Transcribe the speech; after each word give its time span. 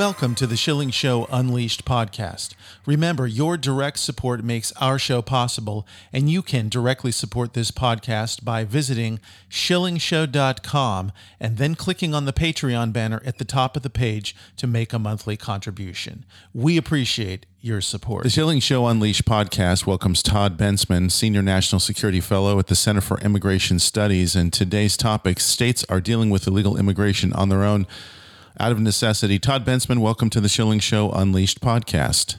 Welcome 0.00 0.34
to 0.36 0.46
the 0.46 0.56
Schilling 0.56 0.88
Show 0.88 1.26
Unleashed 1.30 1.84
podcast. 1.84 2.54
Remember, 2.86 3.26
your 3.26 3.58
direct 3.58 3.98
support 3.98 4.42
makes 4.42 4.72
our 4.80 4.98
show 4.98 5.20
possible, 5.20 5.86
and 6.10 6.30
you 6.30 6.40
can 6.40 6.70
directly 6.70 7.12
support 7.12 7.52
this 7.52 7.70
podcast 7.70 8.42
by 8.42 8.64
visiting 8.64 9.20
schillingshow.com 9.50 11.12
and 11.38 11.58
then 11.58 11.74
clicking 11.74 12.14
on 12.14 12.24
the 12.24 12.32
Patreon 12.32 12.94
banner 12.94 13.20
at 13.26 13.36
the 13.36 13.44
top 13.44 13.76
of 13.76 13.82
the 13.82 13.90
page 13.90 14.34
to 14.56 14.66
make 14.66 14.94
a 14.94 14.98
monthly 14.98 15.36
contribution. 15.36 16.24
We 16.54 16.78
appreciate 16.78 17.44
your 17.60 17.82
support. 17.82 18.22
The 18.22 18.30
Schilling 18.30 18.60
Show 18.60 18.86
Unleashed 18.86 19.26
podcast 19.26 19.84
welcomes 19.84 20.22
Todd 20.22 20.56
Bensman, 20.56 21.12
Senior 21.12 21.42
National 21.42 21.78
Security 21.78 22.22
Fellow 22.22 22.58
at 22.58 22.68
the 22.68 22.74
Center 22.74 23.02
for 23.02 23.20
Immigration 23.20 23.78
Studies, 23.78 24.34
and 24.34 24.50
today's 24.50 24.96
topic 24.96 25.40
states 25.40 25.84
are 25.90 26.00
dealing 26.00 26.30
with 26.30 26.46
illegal 26.46 26.78
immigration 26.78 27.34
on 27.34 27.50
their 27.50 27.64
own 27.64 27.86
out 28.60 28.72
of 28.72 28.78
necessity. 28.78 29.38
Todd 29.38 29.64
Bensman, 29.64 30.00
welcome 30.00 30.28
to 30.28 30.40
the 30.40 30.48
Schilling 30.48 30.80
Show 30.80 31.10
Unleashed 31.12 31.60
podcast. 31.60 32.36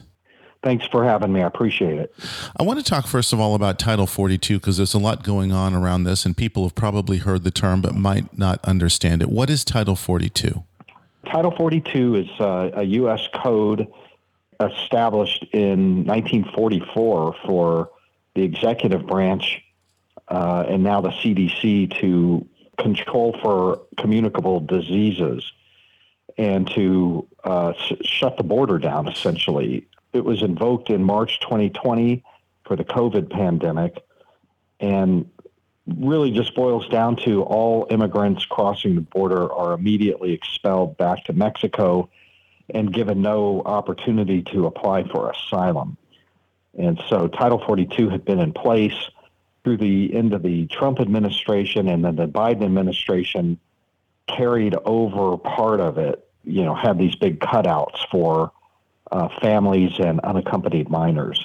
Thanks 0.62 0.86
for 0.86 1.04
having 1.04 1.32
me. 1.32 1.42
I 1.42 1.46
appreciate 1.48 1.98
it. 1.98 2.14
I 2.56 2.62
want 2.62 2.78
to 2.78 2.84
talk 2.84 3.08
first 3.08 3.32
of 3.32 3.40
all 3.40 3.56
about 3.56 3.80
Title 3.80 4.06
42 4.06 4.60
because 4.60 4.76
there's 4.76 4.94
a 4.94 4.98
lot 4.98 5.24
going 5.24 5.50
on 5.50 5.74
around 5.74 6.04
this, 6.04 6.24
and 6.24 6.36
people 6.36 6.62
have 6.62 6.76
probably 6.76 7.18
heard 7.18 7.42
the 7.42 7.50
term 7.50 7.82
but 7.82 7.96
might 7.96 8.38
not 8.38 8.64
understand 8.64 9.20
it. 9.20 9.30
What 9.30 9.50
is 9.50 9.64
Title 9.64 9.96
42? 9.96 10.62
Title 11.26 11.50
42 11.50 12.14
is 12.14 12.28
uh, 12.38 12.70
a 12.74 12.84
U.S. 12.84 13.28
code 13.34 13.92
established 14.60 15.44
in 15.52 16.04
1944 16.04 17.34
for 17.44 17.90
the 18.36 18.42
executive 18.42 19.06
branch 19.06 19.60
uh, 20.28 20.64
and 20.68 20.84
now 20.84 21.00
the 21.00 21.10
CDC 21.10 21.98
to 22.00 22.46
control 22.78 23.36
for 23.42 23.82
communicable 23.98 24.60
diseases 24.60 25.52
and 26.38 26.68
to 26.70 27.26
uh, 27.44 27.72
shut 28.02 28.36
the 28.36 28.42
border 28.42 28.78
down, 28.78 29.08
essentially. 29.08 29.86
It 30.12 30.24
was 30.24 30.42
invoked 30.42 30.90
in 30.90 31.02
March 31.02 31.40
2020 31.40 32.22
for 32.64 32.76
the 32.76 32.84
COVID 32.84 33.30
pandemic 33.30 34.04
and 34.80 35.28
really 35.86 36.30
just 36.30 36.54
boils 36.54 36.86
down 36.88 37.16
to 37.16 37.42
all 37.42 37.86
immigrants 37.90 38.44
crossing 38.44 38.94
the 38.94 39.00
border 39.00 39.52
are 39.52 39.72
immediately 39.72 40.32
expelled 40.32 40.96
back 40.96 41.24
to 41.24 41.32
Mexico 41.32 42.08
and 42.70 42.92
given 42.92 43.20
no 43.20 43.62
opportunity 43.64 44.42
to 44.42 44.66
apply 44.66 45.04
for 45.08 45.30
asylum. 45.30 45.96
And 46.78 47.02
so 47.08 47.28
Title 47.28 47.62
42 47.66 48.08
had 48.08 48.24
been 48.24 48.38
in 48.38 48.52
place 48.52 48.94
through 49.64 49.76
the 49.78 50.14
end 50.14 50.32
of 50.32 50.42
the 50.42 50.66
Trump 50.66 51.00
administration 51.00 51.88
and 51.88 52.04
then 52.04 52.16
the 52.16 52.26
Biden 52.26 52.64
administration 52.64 53.58
carried 54.28 54.74
over 54.84 55.36
part 55.36 55.80
of 55.80 55.98
it, 55.98 56.26
you 56.44 56.64
know, 56.64 56.74
had 56.74 56.98
these 56.98 57.14
big 57.14 57.40
cutouts 57.40 57.98
for 58.10 58.52
uh, 59.10 59.28
families 59.40 59.92
and 59.98 60.20
unaccompanied 60.20 60.88
minors. 60.88 61.44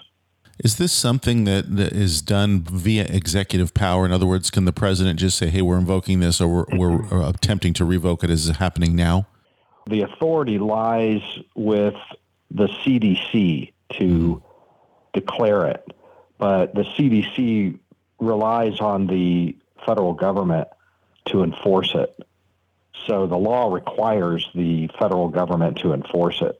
Is 0.64 0.78
this 0.78 0.92
something 0.92 1.44
that, 1.44 1.76
that 1.76 1.94
is 1.94 2.22
done 2.22 2.62
via 2.62 3.04
executive 3.04 3.74
power? 3.74 4.06
In 4.06 4.12
other 4.12 4.26
words, 4.26 4.50
can 4.50 4.66
the 4.66 4.74
president 4.74 5.20
just 5.20 5.38
say, 5.38 5.50
hey, 5.50 5.62
we're 5.62 5.78
invoking 5.78 6.20
this 6.20 6.42
or 6.42 6.66
we're, 6.72 6.98
we're 6.98 7.30
attempting 7.30 7.74
to 7.74 7.86
revoke 7.86 8.24
it? 8.24 8.32
Is 8.32 8.50
it 8.50 8.56
happening 8.56 8.96
now? 8.96 9.28
The 9.88 10.02
authority 10.02 10.58
lies 10.58 11.22
with 11.56 11.94
the 12.50 12.68
CDC 12.68 13.72
to 13.94 14.04
mm-hmm. 14.04 14.44
declare 15.14 15.68
it, 15.68 15.86
but 16.40 16.74
the 16.74 16.84
CDC 16.84 17.78
relies 18.20 18.80
on 18.80 19.08
the 19.08 19.56
federal 19.86 20.14
government 20.14 20.68
to 21.26 21.44
enforce 21.44 21.94
it. 21.94 22.18
So 23.06 23.28
the 23.28 23.38
law 23.38 23.72
requires 23.72 24.50
the 24.56 24.90
federal 25.00 25.30
government 25.30 25.78
to 25.80 25.94
enforce 25.94 26.42
it. 26.42 26.60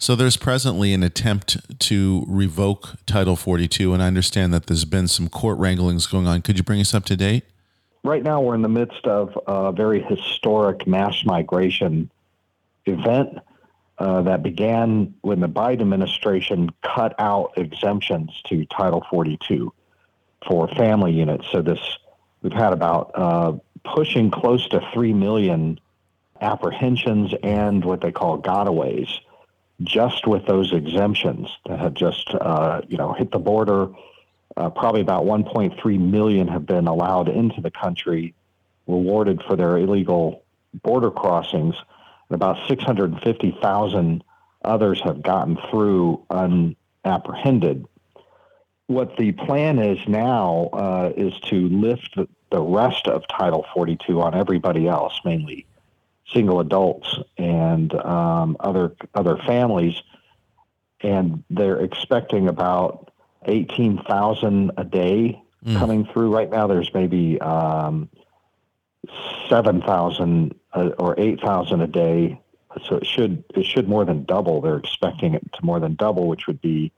So 0.00 0.14
there's 0.14 0.36
presently 0.36 0.92
an 0.92 1.02
attempt 1.02 1.78
to 1.80 2.24
revoke 2.28 3.04
Title 3.04 3.34
42, 3.34 3.92
and 3.92 4.02
I 4.02 4.06
understand 4.06 4.54
that 4.54 4.66
there's 4.66 4.84
been 4.84 5.08
some 5.08 5.28
court 5.28 5.58
wranglings 5.58 6.06
going 6.06 6.28
on. 6.28 6.42
Could 6.42 6.56
you 6.56 6.62
bring 6.62 6.80
us 6.80 6.94
up 6.94 7.04
to 7.06 7.16
date? 7.16 7.44
Right 8.04 8.22
now, 8.22 8.40
we're 8.40 8.54
in 8.54 8.62
the 8.62 8.68
midst 8.68 9.06
of 9.06 9.36
a 9.48 9.72
very 9.72 10.00
historic 10.00 10.86
mass 10.86 11.24
migration 11.24 12.10
event 12.86 13.38
uh, 13.98 14.22
that 14.22 14.44
began 14.44 15.14
when 15.22 15.40
the 15.40 15.48
Biden 15.48 15.80
administration 15.80 16.70
cut 16.84 17.16
out 17.18 17.52
exemptions 17.56 18.40
to 18.46 18.64
Title 18.66 19.04
42 19.10 19.72
for 20.46 20.68
family 20.68 21.12
units. 21.12 21.46
So 21.50 21.60
this 21.60 21.80
we've 22.42 22.52
had 22.52 22.72
about 22.72 23.10
uh, 23.14 23.54
pushing 23.84 24.30
close 24.30 24.68
to 24.68 24.80
3 24.92 25.12
million 25.12 25.80
apprehensions 26.40 27.34
and 27.42 27.84
what 27.84 28.00
they 28.00 28.12
call 28.12 28.40
gotaways 28.40 29.08
just 29.82 30.26
with 30.26 30.46
those 30.46 30.72
exemptions 30.72 31.48
that 31.66 31.78
have 31.78 31.94
just 31.94 32.30
uh, 32.30 32.80
you 32.88 32.96
know 32.96 33.12
hit 33.12 33.30
the 33.30 33.38
border. 33.38 33.88
Uh, 34.56 34.70
probably 34.70 35.00
about 35.00 35.24
1.3 35.24 36.00
million 36.00 36.48
have 36.48 36.66
been 36.66 36.88
allowed 36.88 37.28
into 37.28 37.60
the 37.60 37.70
country, 37.70 38.34
rewarded 38.88 39.40
for 39.46 39.54
their 39.54 39.78
illegal 39.78 40.42
border 40.82 41.12
crossings, 41.12 41.76
and 42.28 42.34
about 42.34 42.66
650,000 42.66 44.24
others 44.64 45.00
have 45.04 45.22
gotten 45.22 45.58
through 45.70 46.24
unapprehended. 46.30 47.86
What 48.88 49.16
the 49.16 49.30
plan 49.32 49.78
is 49.78 49.98
now 50.08 50.70
uh, 50.72 51.12
is 51.16 51.38
to 51.50 51.68
lift 51.68 52.16
the, 52.16 52.28
the 52.50 52.60
rest 52.60 53.06
of 53.06 53.26
Title 53.28 53.66
42 53.74 54.20
on 54.20 54.34
everybody 54.34 54.88
else, 54.88 55.20
mainly 55.24 55.66
single 56.32 56.60
adults 56.60 57.18
and 57.36 57.94
um, 57.94 58.56
other 58.60 58.94
other 59.14 59.36
families, 59.46 59.94
and 61.00 61.44
they're 61.50 61.80
expecting 61.80 62.48
about 62.48 63.12
eighteen 63.46 64.02
thousand 64.08 64.72
a 64.76 64.84
day 64.84 65.40
mm. 65.64 65.78
coming 65.78 66.06
through. 66.06 66.34
Right 66.34 66.50
now, 66.50 66.66
there's 66.66 66.92
maybe 66.92 67.40
um, 67.40 68.08
seven 69.48 69.80
thousand 69.82 70.54
uh, 70.72 70.90
or 70.98 71.14
eight 71.18 71.40
thousand 71.40 71.80
a 71.82 71.86
day. 71.86 72.40
So 72.86 72.96
it 72.96 73.06
should 73.06 73.44
it 73.54 73.64
should 73.64 73.88
more 73.88 74.04
than 74.04 74.24
double. 74.24 74.60
They're 74.60 74.76
expecting 74.76 75.34
it 75.34 75.52
to 75.54 75.64
more 75.64 75.80
than 75.80 75.94
double, 75.94 76.28
which 76.28 76.46
would 76.46 76.60
be, 76.60 76.92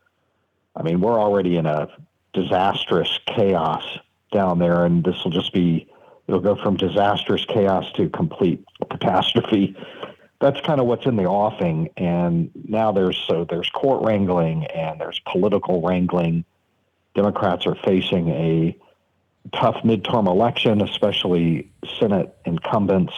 I 0.75 0.83
mean, 0.83 1.01
we're 1.01 1.19
already 1.19 1.57
in 1.57 1.67
a 1.67 1.89
disastrous 2.33 3.19
chaos 3.27 3.85
down 4.31 4.59
there, 4.59 4.85
and 4.85 5.05
this 5.05 5.23
will 5.25 5.31
just 5.31 5.53
be 5.53 5.89
it'll 6.27 6.41
go 6.41 6.55
from 6.55 6.77
disastrous 6.77 7.45
chaos 7.47 7.91
to 7.97 8.09
complete 8.11 8.65
catastrophe. 8.91 9.77
That's 10.41 10.61
kind 10.61 10.81
of 10.81 10.87
what's 10.87 11.05
in 11.07 11.17
the 11.17 11.25
offing, 11.25 11.91
and 11.97 12.51
now 12.55 12.93
there's 12.93 13.19
so 13.29 13.45
there's 13.49 13.69
court 13.71 14.03
wrangling 14.05 14.67
and 14.67 15.01
there's 15.01 15.21
political 15.21 15.83
wrangling. 15.83 16.45
Democrats 17.15 17.67
are 17.67 17.75
facing 17.75 18.29
a 18.29 18.77
tough 19.53 19.77
midterm 19.83 20.27
election, 20.27 20.81
especially 20.81 21.71
Senate 21.99 22.37
incumbents, 22.47 23.13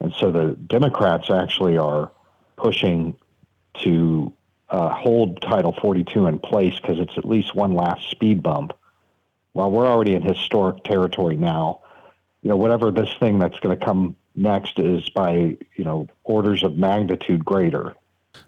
and 0.00 0.12
so 0.18 0.30
the 0.30 0.56
Democrats 0.66 1.30
actually 1.30 1.78
are 1.78 2.10
pushing 2.56 3.16
to 3.82 4.32
uh, 4.70 4.90
hold 4.90 5.40
Title 5.40 5.74
42 5.80 6.26
in 6.26 6.38
place 6.38 6.78
because 6.80 6.98
it's 6.98 7.16
at 7.16 7.24
least 7.24 7.54
one 7.54 7.74
last 7.74 8.10
speed 8.10 8.42
bump. 8.42 8.72
While 9.52 9.70
we're 9.70 9.86
already 9.86 10.14
in 10.14 10.22
historic 10.22 10.84
territory 10.84 11.36
now, 11.36 11.80
you 12.42 12.48
know, 12.48 12.56
whatever 12.56 12.90
this 12.90 13.12
thing 13.18 13.38
that's 13.38 13.58
going 13.60 13.76
to 13.76 13.84
come 13.84 14.16
next 14.36 14.78
is 14.78 15.08
by, 15.10 15.56
you 15.76 15.84
know, 15.84 16.06
orders 16.24 16.62
of 16.62 16.76
magnitude 16.76 17.44
greater. 17.44 17.94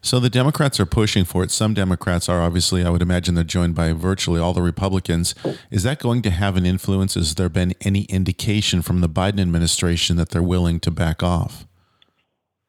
So 0.02 0.20
the 0.20 0.30
Democrats 0.30 0.78
are 0.78 0.86
pushing 0.86 1.24
for 1.24 1.42
it. 1.42 1.50
Some 1.50 1.74
Democrats 1.74 2.28
are 2.28 2.40
obviously, 2.40 2.84
I 2.84 2.90
would 2.90 3.02
imagine 3.02 3.34
they're 3.34 3.44
joined 3.44 3.74
by 3.74 3.92
virtually 3.92 4.40
all 4.40 4.52
the 4.52 4.62
Republicans. 4.62 5.34
Is 5.70 5.82
that 5.82 5.98
going 5.98 6.22
to 6.22 6.30
have 6.30 6.56
an 6.56 6.64
influence? 6.64 7.14
Has 7.14 7.34
there 7.34 7.48
been 7.48 7.74
any 7.80 8.02
indication 8.02 8.82
from 8.82 9.00
the 9.00 9.08
Biden 9.08 9.40
administration 9.40 10.16
that 10.16 10.28
they're 10.28 10.42
willing 10.42 10.80
to 10.80 10.90
back 10.90 11.22
off? 11.22 11.66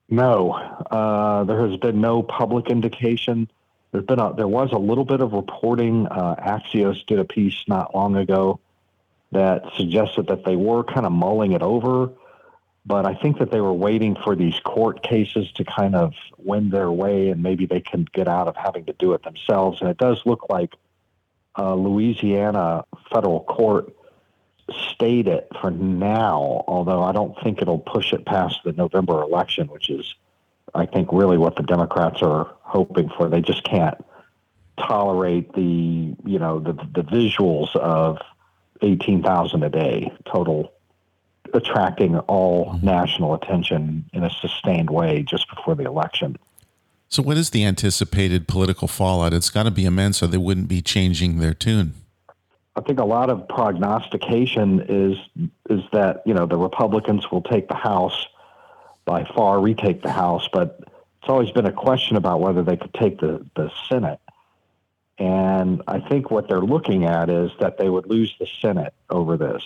No, 0.09 0.51
uh, 0.51 1.43
there 1.45 1.65
has 1.67 1.77
been 1.77 2.01
no 2.01 2.23
public 2.23 2.69
indication. 2.69 3.49
There's 3.91 4.05
been 4.05 4.19
a, 4.19 4.33
there 4.33 4.47
was 4.47 4.71
a 4.71 4.77
little 4.77 5.05
bit 5.05 5.21
of 5.21 5.33
reporting. 5.33 6.07
Uh, 6.07 6.35
Axios 6.35 7.05
did 7.05 7.19
a 7.19 7.25
piece 7.25 7.63
not 7.67 7.93
long 7.93 8.15
ago 8.15 8.59
that 9.31 9.63
suggested 9.75 10.27
that 10.27 10.45
they 10.45 10.55
were 10.55 10.83
kind 10.83 11.05
of 11.05 11.11
mulling 11.11 11.51
it 11.51 11.61
over. 11.61 12.11
but 12.85 13.05
I 13.05 13.13
think 13.13 13.39
that 13.39 13.51
they 13.51 13.61
were 13.61 13.73
waiting 13.73 14.15
for 14.15 14.35
these 14.35 14.59
court 14.61 15.03
cases 15.03 15.51
to 15.53 15.63
kind 15.63 15.95
of 15.95 16.13
win 16.37 16.69
their 16.69 16.91
way, 16.91 17.29
and 17.29 17.43
maybe 17.43 17.65
they 17.65 17.81
can 17.81 18.07
get 18.11 18.27
out 18.27 18.47
of 18.47 18.55
having 18.55 18.85
to 18.85 18.93
do 18.93 19.13
it 19.13 19.23
themselves. 19.23 19.81
And 19.81 19.89
it 19.89 19.97
does 19.97 20.21
look 20.25 20.49
like 20.49 20.73
uh, 21.57 21.75
Louisiana 21.75 22.85
federal 23.13 23.41
court 23.41 23.95
stayed 24.93 25.27
it 25.27 25.47
for 25.59 25.69
now, 25.69 26.63
although 26.67 27.03
I 27.03 27.11
don't 27.11 27.35
think 27.43 27.61
it'll 27.61 27.79
push 27.79 28.13
it 28.13 28.25
past 28.25 28.59
the 28.63 28.71
November 28.71 29.21
election, 29.21 29.67
which 29.67 29.89
is, 29.89 30.15
I 30.73 30.85
think, 30.85 31.09
really 31.11 31.37
what 31.37 31.55
the 31.55 31.63
Democrats 31.63 32.21
are 32.21 32.53
hoping 32.61 33.09
for. 33.09 33.29
They 33.29 33.41
just 33.41 33.63
can't 33.63 33.97
tolerate 34.77 35.53
the, 35.53 36.15
you 36.25 36.39
know, 36.39 36.59
the 36.59 36.73
the 36.73 37.03
visuals 37.03 37.75
of 37.75 38.17
eighteen 38.81 39.21
thousand 39.21 39.63
a 39.63 39.69
day 39.69 40.11
total 40.25 40.73
attracting 41.53 42.17
all 42.19 42.67
mm-hmm. 42.67 42.85
national 42.85 43.33
attention 43.33 44.05
in 44.13 44.23
a 44.23 44.29
sustained 44.29 44.89
way 44.89 45.23
just 45.23 45.49
before 45.53 45.75
the 45.75 45.83
election. 45.83 46.37
So, 47.09 47.21
what 47.21 47.37
is 47.37 47.49
the 47.49 47.65
anticipated 47.65 48.47
political 48.47 48.87
fallout? 48.87 49.33
It's 49.33 49.49
got 49.49 49.63
to 49.63 49.71
be 49.71 49.85
immense, 49.85 50.23
or 50.23 50.27
they 50.27 50.37
wouldn't 50.37 50.69
be 50.69 50.81
changing 50.81 51.39
their 51.39 51.53
tune. 51.53 51.93
I 52.75 52.81
think 52.81 52.99
a 52.99 53.05
lot 53.05 53.29
of 53.29 53.47
prognostication 53.49 54.85
is 54.87 55.17
is 55.69 55.81
that 55.91 56.23
you 56.25 56.33
know 56.33 56.45
the 56.45 56.57
Republicans 56.57 57.29
will 57.29 57.41
take 57.41 57.67
the 57.67 57.75
House 57.75 58.27
by 59.05 59.25
far, 59.35 59.59
retake 59.59 60.01
the 60.01 60.11
House, 60.11 60.47
but 60.51 60.79
it's 60.81 61.29
always 61.29 61.51
been 61.51 61.65
a 61.65 61.71
question 61.71 62.17
about 62.17 62.39
whether 62.39 62.63
they 62.63 62.77
could 62.77 62.93
take 62.93 63.19
the 63.19 63.45
the 63.55 63.71
Senate. 63.89 64.19
And 65.17 65.83
I 65.87 65.99
think 65.99 66.31
what 66.31 66.47
they're 66.47 66.61
looking 66.61 67.05
at 67.05 67.29
is 67.29 67.51
that 67.59 67.77
they 67.77 67.89
would 67.89 68.07
lose 68.07 68.33
the 68.39 68.47
Senate 68.61 68.93
over 69.09 69.37
this 69.37 69.61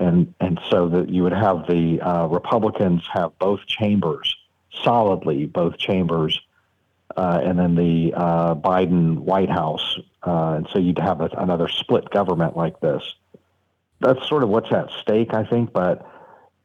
and 0.00 0.34
and 0.40 0.60
so 0.70 0.88
that 0.88 1.08
you 1.08 1.22
would 1.22 1.32
have 1.32 1.66
the 1.66 2.00
uh, 2.00 2.26
Republicans 2.26 3.02
have 3.12 3.38
both 3.38 3.66
chambers 3.66 4.36
solidly, 4.82 5.46
both 5.46 5.78
chambers, 5.78 6.40
uh, 7.16 7.40
and 7.42 7.58
then 7.58 7.74
the 7.74 8.12
uh, 8.14 8.54
Biden 8.54 9.18
White 9.18 9.50
House, 9.50 9.98
uh, 10.26 10.54
and 10.56 10.68
so 10.72 10.78
you'd 10.78 10.98
have 10.98 11.20
a, 11.20 11.30
another 11.38 11.68
split 11.68 12.10
government 12.10 12.56
like 12.56 12.78
this. 12.80 13.02
That's 14.00 14.26
sort 14.28 14.42
of 14.42 14.50
what's 14.50 14.70
at 14.72 14.90
stake, 15.00 15.32
I 15.32 15.44
think, 15.44 15.72
but 15.72 16.06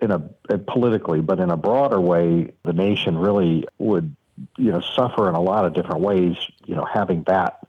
in 0.01 0.11
a 0.11 0.21
uh, 0.49 0.57
politically, 0.67 1.21
but 1.21 1.39
in 1.39 1.49
a 1.49 1.57
broader 1.57 2.01
way, 2.01 2.51
the 2.63 2.73
nation 2.73 3.17
really 3.17 3.65
would 3.77 4.15
you 4.57 4.71
know 4.71 4.81
suffer 4.81 5.29
in 5.29 5.35
a 5.35 5.41
lot 5.41 5.65
of 5.65 5.73
different 5.73 6.01
ways. 6.01 6.35
You 6.65 6.75
know, 6.75 6.85
having 6.85 7.23
that 7.23 7.59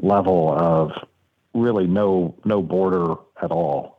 level 0.00 0.54
of 0.54 0.92
really 1.54 1.86
no 1.86 2.34
no 2.44 2.62
border 2.62 3.14
at 3.40 3.50
all. 3.50 3.94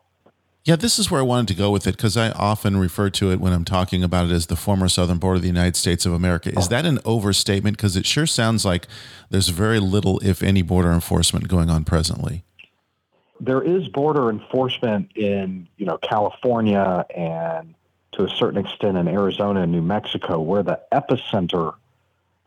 Yeah, 0.64 0.76
this 0.76 0.98
is 0.98 1.12
where 1.12 1.22
I 1.22 1.24
wanted 1.24 1.48
to 1.50 1.54
go 1.54 1.70
with 1.70 1.86
it 1.86 1.96
because 1.96 2.18
I 2.18 2.32
often 2.32 2.78
refer 2.78 3.12
to 3.12 3.32
it 3.32 3.40
when 3.40 3.54
I'm 3.54 3.66
talking 3.66 4.04
about 4.04 4.26
it 4.26 4.32
as 4.32 4.48
the 4.48 4.56
former 4.56 4.90
southern 4.90 5.20
border 5.20 5.36
of 5.36 5.42
the 5.44 5.48
United 5.48 5.76
States 5.76 6.08
of 6.08 6.14
America. 6.14 6.50
Is 6.50 6.66
oh. 6.66 6.70
that 6.70 6.88
an 6.88 6.98
overstatement? 7.06 7.78
Because 7.78 7.96
it 7.96 8.08
sure 8.08 8.26
sounds 8.26 8.66
like 8.66 8.88
there's 9.30 9.50
very 9.50 9.80
little, 9.80 10.20
if 10.24 10.42
any, 10.42 10.64
border 10.64 10.92
enforcement 10.92 11.48
going 11.48 11.70
on 11.70 11.84
presently. 11.84 12.46
There 13.40 13.62
is 13.62 13.88
border 13.90 14.30
enforcement 14.30 15.12
in, 15.16 15.68
you 15.78 15.86
know, 15.86 15.98
California 15.98 17.06
and 17.16 17.76
to 18.14 18.24
a 18.24 18.30
certain 18.30 18.64
extent 18.64 18.98
in 18.98 19.08
Arizona 19.08 19.62
and 19.64 19.72
New 19.72 19.82
Mexico, 19.82 20.40
where 20.40 20.64
the 20.64 20.80
epicenter 20.94 21.76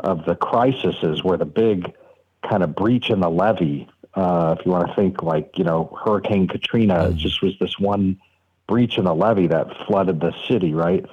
of 0.00 0.24
the 0.24 0.34
crisis 0.34 0.96
is, 1.02 1.22
where 1.22 1.36
the 1.36 1.44
big 1.44 1.92
kind 2.48 2.62
of 2.62 2.74
breach 2.74 3.10
in 3.10 3.20
the 3.20 3.28
levee 3.28 3.88
uh, 4.14 4.56
if 4.58 4.66
you 4.66 4.72
want 4.72 4.88
to 4.88 4.94
think 4.94 5.22
like, 5.22 5.56
you 5.58 5.64
know, 5.64 5.96
Hurricane 6.04 6.48
Katrina, 6.48 6.94
mm. 6.94 7.10
it 7.10 7.16
just 7.16 7.42
was 7.42 7.56
this 7.60 7.78
one 7.78 8.20
breach 8.66 8.98
in 8.98 9.04
the 9.04 9.14
levee 9.14 9.46
that 9.46 9.68
flooded 9.86 10.20
the 10.20 10.34
city, 10.48 10.74
right? 10.74 11.04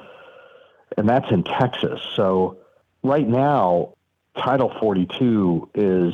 And 0.97 1.07
that's 1.07 1.29
in 1.31 1.43
Texas. 1.43 2.01
So 2.15 2.57
right 3.03 3.27
now, 3.27 3.93
Title 4.35 4.73
42 4.79 5.69
is 5.75 6.13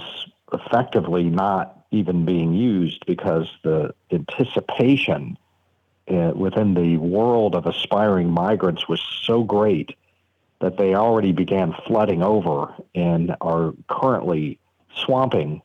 effectively 0.51 1.23
not 1.23 1.80
even 1.91 2.25
being 2.25 2.53
used 2.53 3.05
because 3.05 3.47
the 3.63 3.93
anticipation 4.11 5.38
uh, 6.09 6.31
within 6.35 6.73
the 6.73 6.97
world 6.97 7.55
of 7.55 7.65
aspiring 7.65 8.29
migrants 8.29 8.88
was 8.88 9.01
so 9.23 9.43
great 9.43 9.95
that 10.59 10.77
they 10.77 10.95
already 10.95 11.31
began 11.31 11.75
flooding 11.85 12.23
over 12.23 12.73
and 12.95 13.35
are 13.41 13.73
currently 13.88 14.59
swamping 14.95 15.61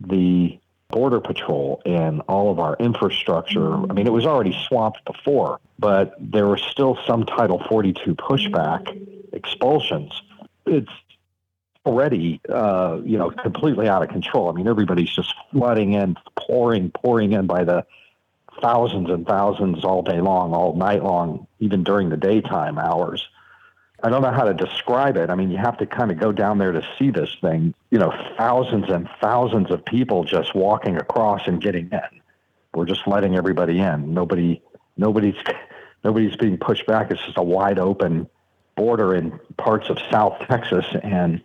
the 0.00 0.58
Border 0.90 1.20
Patrol 1.20 1.80
and 1.86 2.20
all 2.28 2.52
of 2.52 2.58
our 2.58 2.76
infrastructure. 2.76 3.74
I 3.74 3.92
mean, 3.92 4.06
it 4.06 4.12
was 4.12 4.26
already 4.26 4.56
swamped 4.68 5.04
before, 5.04 5.60
but 5.78 6.14
there 6.20 6.46
was 6.46 6.62
still 6.62 6.98
some 7.06 7.24
Title 7.24 7.62
42 7.68 8.14
pushback, 8.14 9.32
expulsions. 9.32 10.22
It's 10.66 10.92
already, 11.86 12.40
uh, 12.48 12.98
you 13.04 13.18
know, 13.18 13.30
completely 13.30 13.88
out 13.88 14.02
of 14.02 14.08
control. 14.08 14.48
I 14.48 14.52
mean, 14.52 14.66
everybody's 14.68 15.14
just 15.14 15.34
flooding 15.52 15.92
in, 15.92 16.16
pouring, 16.36 16.90
pouring 16.90 17.32
in 17.32 17.46
by 17.46 17.64
the 17.64 17.84
thousands 18.60 19.10
and 19.10 19.26
thousands 19.26 19.84
all 19.84 20.02
day 20.02 20.20
long, 20.20 20.54
all 20.54 20.74
night 20.74 21.02
long, 21.02 21.46
even 21.60 21.84
during 21.84 22.08
the 22.08 22.16
daytime 22.16 22.78
hours. 22.78 23.26
I 24.02 24.10
don't 24.10 24.22
know 24.22 24.32
how 24.32 24.44
to 24.44 24.54
describe 24.54 25.16
it. 25.16 25.30
I 25.30 25.34
mean, 25.34 25.50
you 25.50 25.56
have 25.56 25.78
to 25.78 25.86
kind 25.86 26.10
of 26.10 26.18
go 26.18 26.30
down 26.30 26.58
there 26.58 26.72
to 26.72 26.86
see 26.98 27.10
this 27.10 27.34
thing. 27.40 27.74
You 27.90 27.98
know, 27.98 28.12
thousands 28.36 28.90
and 28.90 29.08
thousands 29.20 29.70
of 29.70 29.84
people 29.84 30.24
just 30.24 30.54
walking 30.54 30.96
across 30.96 31.46
and 31.46 31.60
getting 31.60 31.88
in. 31.90 32.20
We're 32.74 32.86
just 32.86 33.06
letting 33.06 33.36
everybody 33.36 33.78
in. 33.78 34.12
Nobody, 34.12 34.62
nobody's, 34.96 35.36
nobody's 36.02 36.36
being 36.36 36.58
pushed 36.58 36.86
back. 36.86 37.10
It's 37.10 37.24
just 37.24 37.38
a 37.38 37.42
wide 37.42 37.78
open 37.78 38.28
border 38.76 39.14
in 39.14 39.38
parts 39.56 39.88
of 39.88 39.98
South 40.10 40.38
Texas 40.48 40.84
and 41.02 41.40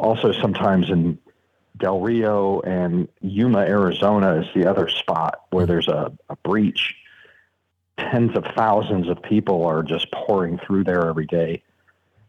also 0.00 0.32
sometimes 0.32 0.90
in 0.90 1.18
Del 1.76 2.00
Rio 2.00 2.60
and 2.60 3.08
Yuma, 3.20 3.60
Arizona 3.60 4.40
is 4.40 4.46
the 4.54 4.68
other 4.68 4.88
spot 4.88 5.42
where 5.50 5.66
there's 5.66 5.88
a, 5.88 6.12
a 6.28 6.36
breach. 6.36 6.94
Tens 7.98 8.36
of 8.36 8.44
thousands 8.56 9.08
of 9.08 9.22
people 9.22 9.64
are 9.66 9.82
just 9.82 10.10
pouring 10.12 10.58
through 10.58 10.84
there 10.84 11.06
every 11.06 11.26
day 11.26 11.62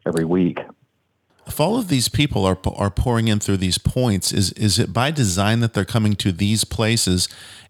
every 0.06 0.25
week. 0.25 0.59
If 1.47 1.59
all 1.59 1.77
of 1.77 1.88
these 1.88 2.07
people 2.07 2.45
are 2.45 2.57
are 2.75 2.91
pouring 2.91 3.27
in 3.27 3.39
through 3.39 3.57
these 3.57 3.77
points, 3.77 4.31
is 4.31 4.51
is 4.53 4.77
it 4.77 4.94
by 4.94 5.12
design 5.12 5.59
that 5.62 5.74
they're 5.74 5.85
coming 5.85 6.15
to 6.17 6.31
these 6.31 6.63
places? 6.63 7.27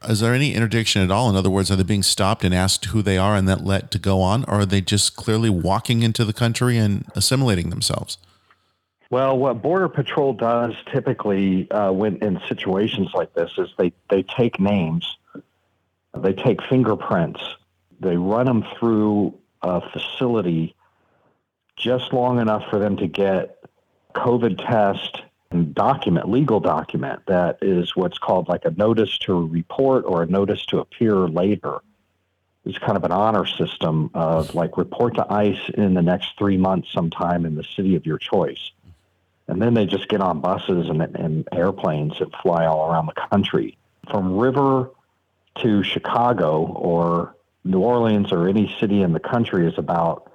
Is 0.07 0.19
there 0.19 0.33
any 0.33 0.54
interdiction 0.54 1.01
at 1.01 1.09
all? 1.09 1.30
In 1.30 1.36
other 1.36 1.50
words, 1.50 1.71
are 1.71 1.75
they 1.77 1.83
being 1.83 2.04
stopped 2.04 2.44
and 2.44 2.54
asked 2.54 2.86
who 2.86 3.01
they 3.01 3.18
are 3.18 3.36
and 3.36 3.47
then 3.47 3.63
let 3.63 3.89
to 3.92 4.00
go 4.00 4.21
on, 4.21 4.44
or 4.44 4.62
are 4.62 4.65
they 4.65 4.81
just 4.81 5.15
clearly 5.15 5.50
walking 5.50 6.04
into 6.04 6.25
the 6.25 6.33
country 6.33 6.78
and 6.78 7.06
assimilating 7.16 7.69
themselves? 7.69 8.18
Well, 9.11 9.37
what 9.37 9.61
Border 9.61 9.89
Patrol 9.89 10.31
does 10.31 10.73
typically 10.89 11.69
uh, 11.69 11.91
when 11.91 12.15
in 12.23 12.39
situations 12.47 13.09
like 13.13 13.33
this 13.33 13.51
is 13.57 13.68
they 13.77 13.91
they 14.09 14.23
take 14.23 14.57
names, 14.57 15.18
they 16.18 16.31
take 16.31 16.63
fingerprints, 16.63 17.41
they 17.99 18.15
run 18.15 18.45
them 18.45 18.63
through 18.80 19.37
a 19.61 19.81
facility 19.91 20.75
just 21.75 22.13
long 22.13 22.39
enough 22.39 22.63
for 22.69 22.80
them 22.80 22.95
to 22.97 23.07
get 23.07 23.61
COVID 24.15 24.65
test 24.65 25.23
and 25.51 25.75
document, 25.75 26.30
legal 26.30 26.61
document 26.61 27.19
that 27.27 27.57
is 27.61 27.94
what's 27.97 28.18
called 28.18 28.47
like 28.47 28.63
a 28.63 28.71
notice 28.71 29.18
to 29.19 29.45
report 29.47 30.06
or 30.06 30.23
a 30.23 30.25
notice 30.25 30.65
to 30.68 30.80
appear 30.80 31.15
later. 31.27 31.80
It's 32.63 32.77
kind 32.77 32.95
of 32.95 33.03
an 33.03 33.11
honor 33.11 33.45
system 33.45 34.09
of 34.13 34.56
like 34.56 34.77
report 34.77 35.15
to 35.15 35.33
ICE 35.33 35.69
in 35.73 35.95
the 35.95 36.01
next 36.01 36.37
three 36.37 36.57
months 36.57 36.94
sometime 36.94 37.45
in 37.45 37.56
the 37.56 37.65
city 37.75 37.95
of 37.95 38.06
your 38.06 38.18
choice. 38.18 38.71
And 39.51 39.61
then 39.61 39.73
they 39.73 39.85
just 39.85 40.07
get 40.07 40.21
on 40.21 40.39
buses 40.39 40.87
and, 40.87 41.01
and 41.01 41.45
airplanes 41.51 42.13
and 42.21 42.33
fly 42.41 42.65
all 42.65 42.89
around 42.89 43.07
the 43.07 43.27
country. 43.29 43.77
From 44.09 44.37
River 44.37 44.91
to 45.61 45.83
Chicago 45.83 46.63
or 46.63 47.35
New 47.65 47.81
Orleans 47.81 48.31
or 48.31 48.47
any 48.47 48.73
city 48.79 49.01
in 49.01 49.11
the 49.11 49.19
country 49.19 49.67
is 49.67 49.77
about 49.77 50.31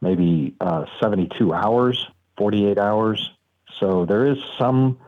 maybe 0.00 0.54
uh, 0.58 0.86
72 1.02 1.52
hours, 1.52 2.08
48 2.38 2.78
hours. 2.78 3.30
So 3.78 4.06
there 4.06 4.26
is 4.26 4.38
some 4.58 5.00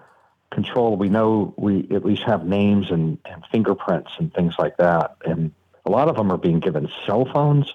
control. 0.52 0.96
We 0.96 1.08
know 1.08 1.54
we 1.56 1.88
at 1.90 2.04
least 2.04 2.24
have 2.24 2.44
names 2.44 2.90
and, 2.90 3.16
and 3.24 3.42
fingerprints 3.50 4.10
and 4.18 4.30
things 4.34 4.56
like 4.58 4.76
that. 4.76 5.16
And 5.24 5.52
a 5.86 5.90
lot 5.90 6.08
of 6.08 6.16
them 6.16 6.30
are 6.30 6.36
being 6.36 6.60
given 6.60 6.90
cell 7.06 7.26
phones. 7.32 7.72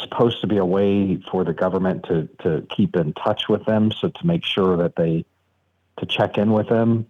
Supposed 0.00 0.40
to 0.40 0.46
be 0.46 0.56
a 0.56 0.64
way 0.64 1.20
for 1.30 1.44
the 1.44 1.52
government 1.52 2.04
to, 2.04 2.28
to 2.42 2.66
keep 2.74 2.96
in 2.96 3.12
touch 3.12 3.48
with 3.48 3.64
them, 3.66 3.92
so 3.92 4.08
to 4.08 4.26
make 4.26 4.44
sure 4.44 4.76
that 4.76 4.96
they 4.96 5.24
to 5.98 6.06
check 6.06 6.38
in 6.38 6.52
with 6.52 6.68
them 6.68 7.06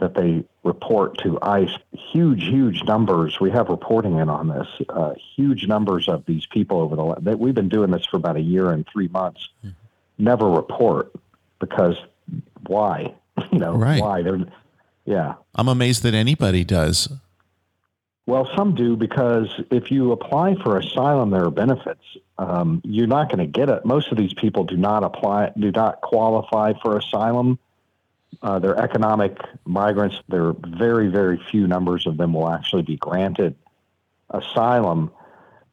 that 0.00 0.14
they 0.14 0.44
report 0.64 1.18
to 1.18 1.38
ICE 1.40 1.70
huge, 1.92 2.44
huge 2.44 2.82
numbers. 2.84 3.38
We 3.40 3.50
have 3.50 3.68
reporting 3.68 4.18
in 4.18 4.28
on 4.28 4.48
this. 4.48 4.66
Uh, 4.88 5.14
huge 5.36 5.66
numbers 5.66 6.08
of 6.08 6.24
these 6.26 6.46
people 6.46 6.80
over 6.80 6.96
the. 6.96 7.14
That 7.20 7.38
we've 7.38 7.54
been 7.54 7.68
doing 7.68 7.90
this 7.90 8.04
for 8.06 8.16
about 8.16 8.36
a 8.36 8.40
year 8.40 8.70
and 8.70 8.86
three 8.92 9.08
months. 9.08 9.48
Mm-hmm. 9.64 9.70
Never 10.18 10.50
report 10.50 11.12
because 11.58 11.96
why? 12.66 13.14
You 13.50 13.58
know 13.58 13.74
right. 13.74 14.00
why? 14.00 14.22
They're 14.22 14.46
yeah. 15.04 15.34
I'm 15.56 15.66
amazed 15.66 16.04
that 16.04 16.14
anybody 16.14 16.62
does. 16.62 17.08
Well, 18.26 18.48
some 18.56 18.74
do 18.74 18.96
because 18.96 19.48
if 19.70 19.90
you 19.90 20.12
apply 20.12 20.54
for 20.62 20.78
asylum, 20.78 21.30
there 21.30 21.44
are 21.44 21.50
benefits. 21.50 22.02
Um, 22.38 22.80
you're 22.82 23.06
not 23.06 23.28
going 23.28 23.40
to 23.40 23.46
get 23.46 23.68
it. 23.68 23.84
Most 23.84 24.10
of 24.10 24.16
these 24.16 24.32
people 24.32 24.64
do 24.64 24.76
not 24.76 25.04
apply, 25.04 25.52
do 25.58 25.70
not 25.70 26.00
qualify 26.00 26.72
for 26.82 26.96
asylum. 26.96 27.58
Uh, 28.42 28.58
they're 28.58 28.78
economic 28.78 29.38
migrants. 29.64 30.16
There 30.28 30.46
are 30.46 30.56
very, 30.66 31.08
very 31.08 31.38
few 31.50 31.66
numbers 31.66 32.06
of 32.06 32.16
them 32.16 32.32
will 32.32 32.48
actually 32.48 32.82
be 32.82 32.96
granted 32.96 33.56
asylum. 34.30 35.10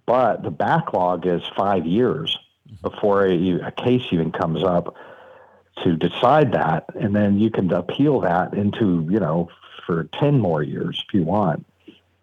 But 0.05 0.43
the 0.43 0.51
backlog 0.51 1.25
is 1.25 1.41
five 1.55 1.85
years 1.85 2.37
before 2.81 3.25
a, 3.25 3.61
a 3.61 3.71
case 3.71 4.03
even 4.11 4.31
comes 4.31 4.63
up 4.63 4.95
to 5.83 5.95
decide 5.95 6.51
that, 6.51 6.85
and 6.95 7.15
then 7.15 7.39
you 7.39 7.49
can 7.49 7.71
appeal 7.71 8.19
that 8.21 8.53
into 8.53 9.07
you 9.09 9.19
know 9.19 9.49
for 9.85 10.03
ten 10.05 10.39
more 10.39 10.61
years 10.61 11.03
if 11.07 11.13
you 11.13 11.23
want. 11.23 11.65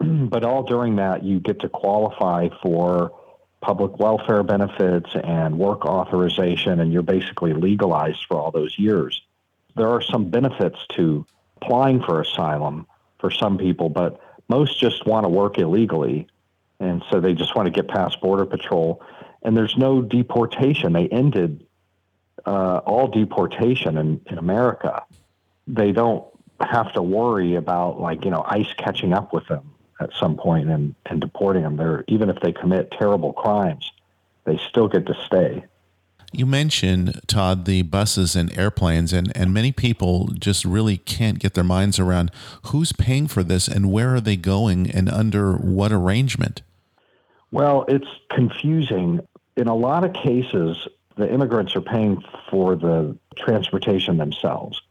but 0.28 0.44
all 0.44 0.62
during 0.62 0.96
that, 0.96 1.24
you 1.24 1.40
get 1.40 1.60
to 1.60 1.68
qualify 1.68 2.48
for 2.62 3.12
public 3.60 3.98
welfare 3.98 4.42
benefits 4.42 5.10
and 5.24 5.58
work 5.58 5.84
authorization, 5.84 6.80
and 6.80 6.92
you're 6.92 7.02
basically 7.02 7.52
legalized 7.52 8.24
for 8.26 8.38
all 8.38 8.50
those 8.50 8.78
years. 8.78 9.20
There 9.76 9.88
are 9.88 10.02
some 10.02 10.30
benefits 10.30 10.78
to 10.90 11.26
applying 11.60 12.02
for 12.02 12.20
asylum 12.20 12.86
for 13.18 13.30
some 13.30 13.58
people, 13.58 13.88
but 13.88 14.20
most 14.48 14.80
just 14.80 15.06
want 15.06 15.24
to 15.24 15.28
work 15.28 15.58
illegally. 15.58 16.28
And 16.80 17.02
so 17.10 17.20
they 17.20 17.34
just 17.34 17.56
want 17.56 17.66
to 17.66 17.70
get 17.70 17.88
past 17.88 18.20
Border 18.20 18.46
Patrol. 18.46 19.02
And 19.42 19.56
there's 19.56 19.76
no 19.76 20.00
deportation. 20.00 20.92
They 20.92 21.08
ended 21.08 21.66
uh, 22.46 22.78
all 22.78 23.08
deportation 23.08 23.98
in, 23.98 24.20
in 24.26 24.38
America. 24.38 25.02
They 25.66 25.90
don't 25.90 26.24
have 26.60 26.92
to 26.92 27.02
worry 27.02 27.56
about, 27.56 28.00
like, 28.00 28.24
you 28.24 28.30
know, 28.30 28.44
ICE 28.46 28.72
catching 28.78 29.12
up 29.12 29.32
with 29.32 29.46
them 29.48 29.74
at 30.00 30.10
some 30.18 30.36
point 30.36 30.68
and, 30.68 30.94
and 31.06 31.20
deporting 31.20 31.62
them. 31.62 31.76
They're, 31.76 32.04
even 32.08 32.30
if 32.30 32.40
they 32.40 32.52
commit 32.52 32.90
terrible 32.90 33.32
crimes, 33.32 33.90
they 34.44 34.58
still 34.68 34.88
get 34.88 35.06
to 35.06 35.14
stay. 35.26 35.64
You 36.30 36.44
mentioned, 36.44 37.22
Todd, 37.26 37.64
the 37.64 37.82
buses 37.82 38.36
and 38.36 38.56
airplanes, 38.56 39.14
and, 39.14 39.34
and 39.34 39.52
many 39.52 39.72
people 39.72 40.28
just 40.38 40.64
really 40.64 40.98
can't 40.98 41.38
get 41.38 41.54
their 41.54 41.64
minds 41.64 41.98
around 41.98 42.30
who's 42.64 42.92
paying 42.92 43.28
for 43.28 43.42
this 43.42 43.66
and 43.66 43.90
where 43.90 44.14
are 44.14 44.20
they 44.20 44.36
going 44.36 44.90
and 44.90 45.08
under 45.08 45.54
what 45.54 45.90
arrangement? 45.90 46.60
Well, 47.50 47.86
it's 47.88 48.08
confusing. 48.30 49.26
In 49.56 49.68
a 49.68 49.74
lot 49.74 50.04
of 50.04 50.12
cases, 50.12 50.86
the 51.16 51.32
immigrants 51.32 51.74
are 51.74 51.80
paying 51.80 52.22
for 52.50 52.76
the 52.76 53.16
transportation 53.36 54.18
themselves 54.18 54.82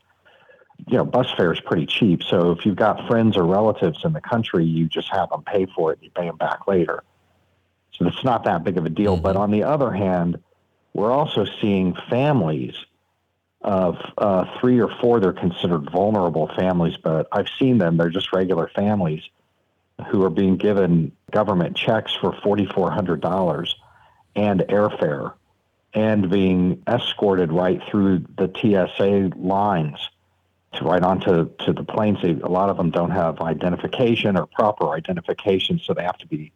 you 0.86 0.98
know, 0.98 1.06
bus 1.06 1.32
fare 1.36 1.52
is 1.52 1.60
pretty 1.60 1.86
cheap. 1.86 2.24
So 2.24 2.52
if 2.52 2.66
you've 2.66 2.76
got 2.76 3.08
friends 3.08 3.36
or 3.36 3.46
relatives 3.46 4.00
in 4.04 4.14
the 4.14 4.22
country, 4.22 4.66
you 4.66 4.88
just 4.88 5.10
have 5.12 5.30
them 5.30 5.44
pay 5.44 5.66
for 5.66 5.92
it 5.92 6.00
and 6.00 6.06
you 6.06 6.12
pay 6.12 6.28
them 6.28 6.38
back 6.38 6.68
later. 6.68 7.04
So 7.94 8.06
it's 8.08 8.24
not 8.24 8.44
that 8.44 8.64
big 8.64 8.78
of 8.78 8.86
a 8.86 8.90
deal. 8.90 9.16
Mm-hmm. 9.16 9.24
But 9.24 9.36
on 9.36 9.52
the 9.52 9.64
other 9.64 9.92
hand, 9.92 10.38
we're 10.94 11.12
also 11.12 11.46
seeing 11.62 11.96
families 12.10 12.76
of 13.62 13.98
uh, 14.18 14.46
three 14.60 14.80
or 14.80 14.90
four. 15.02 15.20
They're 15.20 15.34
considered 15.34 15.90
vulnerable 15.90 16.50
families, 16.56 16.96
but 17.04 17.28
I've 17.32 17.50
seen 17.60 17.80
them. 17.80 17.98
They're 17.98 18.10
just 18.10 18.32
regular 18.32 18.70
families 18.76 19.24
who 20.10 20.24
are 20.24 20.30
being 20.30 20.58
given 20.58 21.12
government 21.32 21.76
checks 21.76 22.14
for 22.14 22.32
$4,400 22.34 23.70
and 24.36 24.60
airfare 24.62 25.34
and 25.94 26.30
being 26.30 26.84
escorted 26.88 27.52
right 27.52 27.82
through 27.90 28.20
the 28.38 28.52
TSA 28.56 29.38
lines 29.38 30.10
to 30.78 30.84
right 30.86 31.04
onto 31.04 31.50
to 31.66 31.74
the 31.74 31.84
planes. 31.84 32.20
They, 32.22 32.32
a 32.32 32.50
lot 32.50 32.70
of 32.70 32.78
them 32.78 32.90
don't 32.90 33.12
have 33.12 33.42
identification 33.42 34.38
or 34.38 34.46
proper 34.46 34.92
identification, 34.92 35.80
so 35.84 35.94
they 35.94 36.04
have 36.04 36.18
to 36.20 36.28
be 36.28 36.52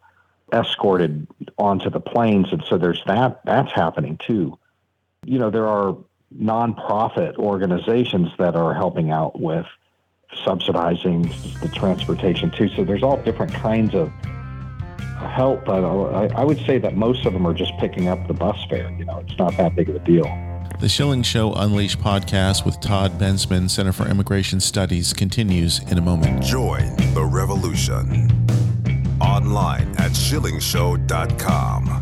escorted 0.52 1.26
onto 1.58 1.90
the 1.90 2.00
planes, 2.00 2.48
and 2.52 2.62
so 2.68 2.78
there's 2.78 3.02
that. 3.06 3.40
That's 3.44 3.72
happening 3.72 4.18
too. 4.18 4.58
You 5.24 5.38
know, 5.38 5.50
there 5.50 5.66
are 5.66 5.96
nonprofit 6.38 7.36
organizations 7.36 8.30
that 8.38 8.56
are 8.56 8.74
helping 8.74 9.10
out 9.10 9.40
with 9.40 9.66
subsidizing 10.44 11.22
the 11.60 11.70
transportation 11.74 12.50
too. 12.50 12.68
So 12.70 12.84
there's 12.84 13.02
all 13.02 13.18
different 13.22 13.52
kinds 13.52 13.94
of 13.94 14.10
help, 15.30 15.64
but 15.64 15.84
I, 15.84 16.26
I 16.34 16.44
would 16.44 16.58
say 16.66 16.78
that 16.78 16.96
most 16.96 17.26
of 17.26 17.32
them 17.32 17.46
are 17.46 17.54
just 17.54 17.72
picking 17.78 18.08
up 18.08 18.26
the 18.26 18.34
bus 18.34 18.56
fare. 18.68 18.90
You 18.92 19.04
know, 19.04 19.18
it's 19.18 19.38
not 19.38 19.56
that 19.56 19.76
big 19.76 19.88
of 19.88 19.96
a 19.96 20.00
deal. 20.00 20.24
The 20.80 20.88
Schilling 20.88 21.22
Show 21.22 21.52
Unleashed 21.54 22.00
podcast 22.00 22.64
with 22.66 22.80
Todd 22.80 23.12
Bensman, 23.18 23.70
Center 23.70 23.92
for 23.92 24.08
Immigration 24.08 24.58
Studies, 24.60 25.12
continues 25.12 25.78
in 25.90 25.98
a 25.98 26.00
moment. 26.02 26.42
Join 26.42 26.96
the 27.14 27.24
revolution 27.24 28.28
online 29.20 29.88
at 29.98 30.10
schillingshow.com. 30.10 32.01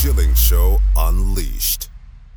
Schilling 0.00 0.32
Show 0.32 0.78
Unleashed. 0.96 1.90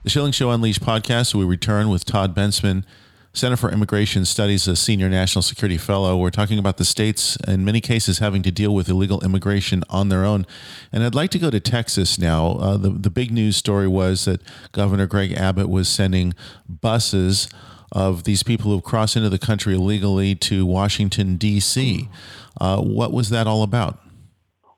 The 0.04 0.10
Schilling 0.10 0.34
Show 0.34 0.52
Unleashed 0.52 0.82
podcast, 0.82 1.34
we 1.34 1.46
return 1.46 1.88
with 1.88 2.04
Todd 2.04 2.36
Bensman, 2.36 2.84
Center 3.32 3.56
for 3.56 3.72
Immigration 3.72 4.26
Studies, 4.26 4.68
a 4.68 4.76
senior 4.76 5.08
national 5.08 5.44
security 5.44 5.78
fellow. 5.78 6.18
We're 6.18 6.30
talking 6.30 6.60
about 6.60 6.76
the 6.76 6.84
states, 6.84 7.38
in 7.48 7.64
many 7.64 7.80
cases, 7.80 8.20
having 8.20 8.44
to 8.44 8.52
deal 8.52 8.76
with 8.76 8.90
illegal 8.90 9.24
immigration 9.24 9.82
on 9.90 10.10
their 10.10 10.26
own. 10.26 10.46
And 10.92 11.06
I'd 11.06 11.16
like 11.16 11.30
to 11.30 11.40
go 11.40 11.50
to 11.50 11.62
Texas 11.62 12.20
now. 12.20 12.58
Uh, 12.58 12.76
the, 12.76 12.90
the 12.90 13.10
big 13.10 13.32
news 13.32 13.56
story 13.56 13.88
was 13.88 14.26
that 14.26 14.42
Governor 14.74 15.08
Greg 15.08 15.32
Abbott 15.32 15.70
was 15.70 15.88
sending 15.88 16.34
buses 16.68 17.48
of 17.94 18.26
these 18.26 18.44
people 18.44 18.72
who 18.72 18.76
have 18.76 18.84
crossed 18.84 19.16
into 19.16 19.30
the 19.30 19.40
country 19.40 19.74
illegally 19.74 20.36
to 20.36 20.66
Washington, 20.66 21.38
D.C. 21.38 22.10
Uh, 22.60 22.82
what 22.82 23.14
was 23.14 23.30
that 23.30 23.48
all 23.48 23.64
about? 23.64 24.02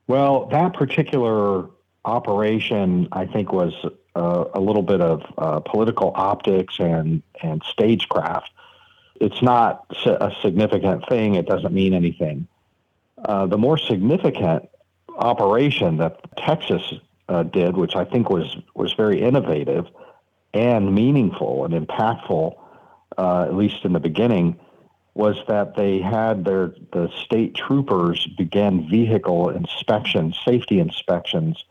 Well, 0.06 0.46
that 0.52 0.72
particular 0.72 1.68
operation, 2.06 3.08
I 3.12 3.26
think, 3.26 3.52
was 3.52 3.74
uh, 4.14 4.44
a 4.54 4.60
little 4.60 4.82
bit 4.82 5.00
of 5.00 5.22
uh, 5.36 5.60
political 5.60 6.12
optics 6.14 6.78
and, 6.78 7.22
and 7.42 7.62
stagecraft. 7.68 8.50
It's 9.20 9.42
not 9.42 9.84
a 10.06 10.30
significant 10.42 11.08
thing. 11.08 11.34
It 11.34 11.46
doesn't 11.46 11.72
mean 11.72 11.94
anything. 11.94 12.46
Uh, 13.24 13.46
the 13.46 13.58
more 13.58 13.76
significant 13.76 14.68
operation 15.16 15.96
that 15.96 16.20
Texas 16.36 16.82
uh, 17.28 17.42
did, 17.42 17.76
which 17.76 17.96
I 17.96 18.04
think 18.04 18.30
was, 18.30 18.56
was 18.74 18.92
very 18.92 19.20
innovative 19.20 19.86
and 20.54 20.94
meaningful 20.94 21.64
and 21.64 21.74
impactful, 21.74 22.56
uh, 23.18 23.42
at 23.42 23.54
least 23.54 23.84
in 23.84 23.92
the 23.92 24.00
beginning, 24.00 24.58
was 25.14 25.36
that 25.48 25.76
they 25.76 25.98
had 25.98 26.44
their 26.44 26.74
the 26.92 27.10
state 27.24 27.54
troopers 27.54 28.26
began 28.36 28.88
vehicle 28.88 29.48
inspections, 29.48 30.38
safety 30.44 30.78
inspections 30.78 31.64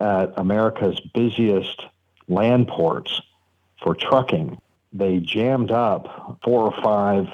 at 0.00 0.32
America's 0.36 1.00
busiest 1.14 1.84
land 2.28 2.68
ports 2.68 3.20
for 3.82 3.94
trucking. 3.94 4.60
They 4.92 5.18
jammed 5.18 5.70
up 5.70 6.38
four 6.42 6.62
or 6.62 6.82
five 6.82 7.28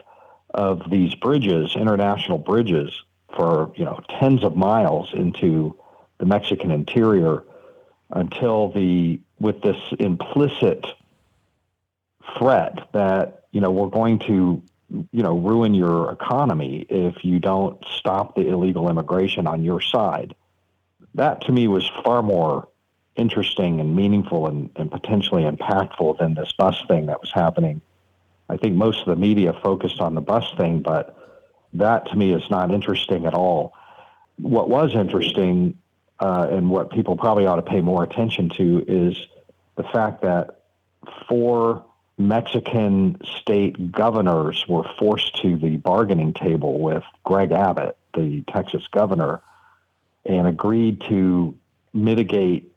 of 0.54 0.90
these 0.90 1.14
bridges, 1.14 1.74
international 1.76 2.38
bridges, 2.38 2.90
for 3.34 3.72
you 3.76 3.84
know 3.84 4.00
tens 4.18 4.44
of 4.44 4.56
miles 4.56 5.10
into 5.12 5.76
the 6.18 6.26
Mexican 6.26 6.70
interior 6.70 7.42
until 8.10 8.70
the 8.72 9.20
with 9.38 9.60
this 9.62 9.76
implicit 9.98 10.86
threat 12.38 12.88
that 12.92 13.46
you 13.56 13.62
know, 13.62 13.70
we're 13.70 13.88
going 13.88 14.18
to, 14.18 14.62
you 14.90 15.22
know, 15.22 15.38
ruin 15.38 15.72
your 15.72 16.12
economy 16.12 16.84
if 16.90 17.24
you 17.24 17.38
don't 17.38 17.82
stop 17.96 18.34
the 18.34 18.46
illegal 18.48 18.90
immigration 18.90 19.46
on 19.46 19.64
your 19.64 19.80
side. 19.80 20.34
That 21.16 21.40
to 21.42 21.52
me 21.52 21.66
was 21.66 21.90
far 22.04 22.22
more 22.22 22.68
interesting 23.16 23.80
and 23.80 23.96
meaningful 23.96 24.46
and, 24.46 24.70
and 24.76 24.90
potentially 24.90 25.44
impactful 25.44 26.18
than 26.18 26.34
this 26.34 26.52
bus 26.52 26.76
thing 26.86 27.06
that 27.06 27.20
was 27.20 27.32
happening. 27.32 27.80
I 28.50 28.58
think 28.58 28.76
most 28.76 29.00
of 29.00 29.06
the 29.06 29.16
media 29.16 29.54
focused 29.62 29.98
on 30.00 30.14
the 30.14 30.20
bus 30.20 30.44
thing, 30.58 30.82
but 30.82 31.16
that 31.72 32.06
to 32.10 32.16
me 32.16 32.32
is 32.32 32.48
not 32.50 32.70
interesting 32.70 33.24
at 33.24 33.32
all. 33.32 33.72
What 34.38 34.68
was 34.68 34.94
interesting 34.94 35.78
uh, 36.20 36.48
and 36.50 36.70
what 36.70 36.90
people 36.90 37.16
probably 37.16 37.46
ought 37.46 37.56
to 37.56 37.62
pay 37.62 37.80
more 37.80 38.04
attention 38.04 38.50
to 38.50 38.84
is 38.86 39.16
the 39.76 39.84
fact 39.84 40.20
that 40.22 40.60
four 41.28 41.82
Mexican 42.18 43.18
state 43.40 43.90
governors 43.90 44.66
were 44.68 44.84
forced 44.98 45.40
to 45.42 45.56
the 45.56 45.76
bargaining 45.78 46.34
table 46.34 46.78
with 46.78 47.04
Greg 47.24 47.52
Abbott, 47.52 47.96
the 48.14 48.42
Texas 48.48 48.86
governor, 48.92 49.40
and 50.28 50.46
agreed 50.46 51.00
to 51.08 51.56
mitigate, 51.92 52.72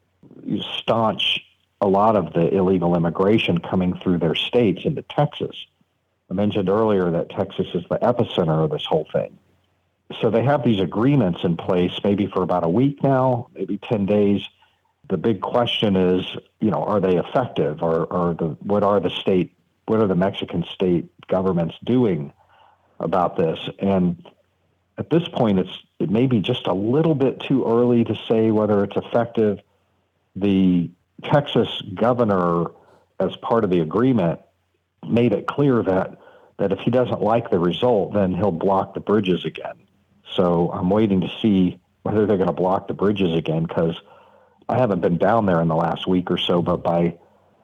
staunch 0.79 1.41
a 1.81 1.87
lot 1.87 2.15
of 2.15 2.33
the 2.33 2.53
illegal 2.53 2.95
immigration 2.95 3.59
coming 3.59 3.97
through 3.99 4.17
their 4.17 4.35
states 4.35 4.81
into 4.85 5.01
Texas. 5.03 5.55
I 6.29 6.33
mentioned 6.33 6.69
earlier 6.69 7.09
that 7.11 7.29
Texas 7.29 7.67
is 7.73 7.83
the 7.89 7.97
epicenter 7.99 8.63
of 8.63 8.69
this 8.69 8.85
whole 8.85 9.07
thing. 9.11 9.37
So 10.21 10.29
they 10.29 10.43
have 10.43 10.63
these 10.63 10.79
agreements 10.79 11.43
in 11.43 11.55
place 11.55 11.93
maybe 12.03 12.27
for 12.27 12.41
about 12.41 12.63
a 12.63 12.69
week 12.69 13.03
now, 13.03 13.49
maybe 13.53 13.77
10 13.77 14.05
days. 14.05 14.41
The 15.09 15.17
big 15.17 15.41
question 15.41 15.95
is, 15.95 16.25
you 16.59 16.71
know, 16.71 16.83
are 16.83 16.99
they 16.99 17.17
effective 17.17 17.81
or, 17.81 18.05
or 18.05 18.33
the, 18.33 18.57
what 18.61 18.83
are 18.83 18.99
the 18.99 19.09
state, 19.09 19.53
what 19.85 19.99
are 19.99 20.07
the 20.07 20.15
Mexican 20.15 20.65
state 20.73 21.09
governments 21.27 21.75
doing 21.83 22.33
about 22.99 23.37
this? 23.37 23.57
And 23.79 24.23
at 24.99 25.09
this 25.09 25.27
point, 25.29 25.59
it's, 25.59 25.79
it 25.99 26.09
may 26.09 26.27
be 26.27 26.41
just 26.41 26.67
a 26.67 26.73
little 26.73 27.15
bit 27.15 27.39
too 27.39 27.65
early 27.65 28.03
to 28.03 28.15
say 28.27 28.51
whether 28.51 28.83
it's 28.83 28.97
effective. 28.97 29.59
The 30.35 30.91
Texas 31.23 31.81
governor, 31.93 32.65
as 33.17 33.35
part 33.37 33.63
of 33.63 33.69
the 33.69 33.79
agreement, 33.79 34.41
made 35.07 35.31
it 35.31 35.47
clear 35.47 35.81
that 35.83 36.19
that 36.57 36.73
if 36.73 36.79
he 36.79 36.91
doesn't 36.91 37.21
like 37.21 37.49
the 37.49 37.57
result, 37.57 38.13
then 38.13 38.33
he'll 38.33 38.51
block 38.51 38.93
the 38.93 38.99
bridges 38.99 39.45
again. 39.45 39.75
So 40.35 40.69
I'm 40.73 40.89
waiting 40.89 41.21
to 41.21 41.31
see 41.41 41.79
whether 42.03 42.25
they're 42.25 42.35
going 42.35 42.47
to 42.47 42.53
block 42.53 42.89
the 42.89 42.93
bridges 42.93 43.33
again 43.33 43.63
because 43.63 43.95
I 44.67 44.77
haven't 44.77 44.99
been 44.99 45.17
down 45.17 45.45
there 45.45 45.61
in 45.61 45.69
the 45.69 45.75
last 45.75 46.05
week 46.05 46.29
or 46.29 46.37
so, 46.37 46.61
but 46.61 46.83
by 46.83 47.17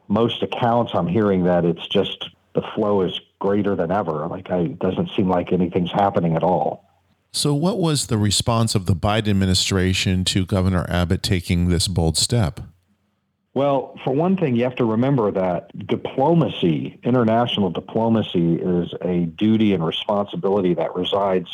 most 0.08 0.42
accounts, 0.42 0.94
I'm 0.96 1.08
hearing 1.08 1.44
that 1.44 1.66
it's 1.66 1.86
just 1.90 2.30
the 2.54 2.62
flow 2.74 3.02
is 3.02 3.20
greater 3.40 3.76
than 3.76 3.92
ever. 3.92 4.28
Like 4.28 4.50
I, 4.50 4.60
it 4.60 4.80
doesn't 4.80 5.12
seem 5.12 5.28
like 5.28 5.52
anything's 5.52 5.92
happening 5.92 6.38
at 6.38 6.44
all. 6.44 6.85
So, 7.36 7.54
what 7.54 7.80
was 7.80 8.08
the 8.08 8.18
response 8.18 8.76
of 8.76 8.86
the 8.86 8.96
Biden 8.96 9.28
administration 9.28 10.24
to 10.24 10.46
Governor 10.46 10.86
Abbott 10.88 11.22
taking 11.22 11.68
this 11.68 11.90
bold 11.90 12.16
step? 12.16 12.62
Well, 13.54 14.00
for 14.06 14.16
one 14.16 14.38
thing, 14.38 14.56
you 14.56 14.64
have 14.64 14.78
to 14.78 14.86
remember 14.86 15.32
that 15.32 15.86
diplomacy, 15.86 16.98
international 17.04 17.72
diplomacy, 17.72 18.56
is 18.56 18.94
a 19.02 19.26
duty 19.26 19.74
and 19.74 19.86
responsibility 19.86 20.76
that 20.76 20.96
resides 20.96 21.54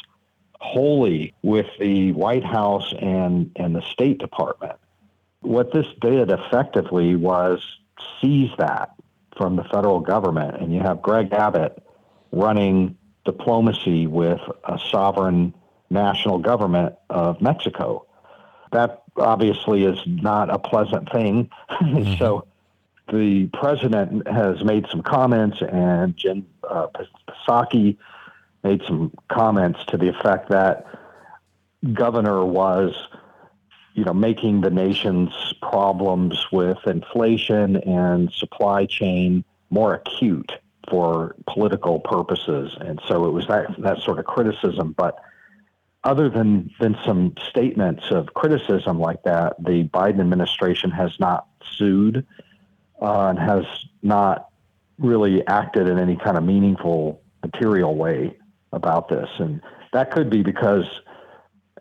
wholly 0.60 1.34
with 1.42 1.66
the 1.80 2.12
White 2.12 2.46
House 2.46 2.94
and, 3.02 3.50
and 3.56 3.76
the 3.76 3.82
State 3.82 4.20
Department. 4.20 4.78
What 5.40 5.74
this 5.74 5.88
did 6.00 6.30
effectively 6.30 7.16
was 7.16 7.60
seize 8.22 8.52
that 8.60 8.94
from 9.36 9.56
the 9.56 9.64
federal 9.64 10.00
government, 10.00 10.62
and 10.62 10.72
you 10.72 10.80
have 10.82 11.02
Greg 11.02 11.34
Abbott 11.34 11.82
running 12.32 12.96
diplomacy 13.26 14.06
with 14.06 14.42
a 14.64 14.78
sovereign 14.78 15.56
national 15.92 16.40
government 16.40 16.96
of 17.10 17.42
Mexico. 17.42 18.06
That 18.72 19.04
obviously 19.18 19.84
is 19.84 20.00
not 20.06 20.50
a 20.50 20.60
pleasant 20.60 21.12
thing. 21.12 21.50
Mm-hmm. 21.82 22.18
so 22.20 22.46
the 23.12 23.48
president 23.54 24.28
has 24.28 24.64
made 24.64 24.86
some 24.90 25.02
comments, 25.02 25.58
and 25.62 26.16
Jen 26.16 26.46
uh, 26.70 26.88
Psaki 27.48 27.98
made 28.64 28.82
some 28.88 29.12
comments 29.30 29.80
to 29.88 29.98
the 29.98 30.08
effect 30.08 30.50
that 30.50 30.86
governor 31.94 32.46
was, 32.46 32.96
you 33.96 34.06
know, 34.06 34.14
making 34.14 34.62
the 34.62 34.70
nation's 34.70 35.34
problems 35.62 36.46
with 36.52 36.78
inflation 36.86 37.78
and 37.78 38.32
supply 38.32 38.86
chain 38.86 39.44
more 39.72 39.96
acute 39.96 40.52
for 40.90 41.36
political 41.48 42.00
purposes, 42.00 42.78
and 42.80 43.02
so 43.08 43.26
it 43.26 43.32
was 43.32 43.48
that 43.48 43.76
that 43.80 44.00
sort 44.00 44.20
of 44.20 44.26
criticism, 44.26 44.94
but 44.98 45.20
other 46.04 46.30
than 46.30 46.72
than 46.80 46.98
some 47.06 47.34
statements 47.50 48.06
of 48.10 48.34
criticism 48.34 49.00
like 49.00 49.24
that, 49.24 49.56
the 49.64 49.84
Biden 49.94 50.20
administration 50.20 50.90
has 50.92 51.12
not 51.20 51.48
sued 51.78 52.26
uh, 53.02 53.28
and 53.28 53.40
has 53.40 53.66
not 54.02 54.50
really 54.98 55.46
acted 55.48 55.88
in 55.88 56.00
any 56.00 56.16
kind 56.16 56.38
of 56.38 56.44
meaningful 56.44 57.22
material 57.44 57.96
way 57.96 58.36
about 58.74 59.10
this, 59.10 59.30
and 59.38 59.62
that 59.94 60.12
could 60.12 60.30
be 60.30 60.42
because 60.42 60.86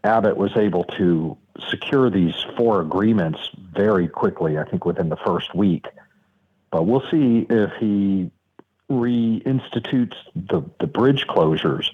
Abbott 0.05 0.37
was 0.37 0.57
able 0.57 0.85
to 0.85 1.37
secure 1.69 2.11
these 2.11 2.35
four 2.57 2.81
agreements 2.81 3.39
very 3.75 4.09
quickly. 4.09 4.59
I 4.59 4.65
think 4.65 4.85
within 4.85 5.09
the 5.09 5.19
first 5.25 5.55
week, 5.55 5.87
but 6.71 6.87
we'll 6.87 7.05
see 7.11 7.47
if 7.49 7.71
he 7.79 8.31
reinstitutes 8.91 10.17
the 10.35 10.63
the 10.79 10.87
bridge 10.87 11.27
closures 11.27 11.87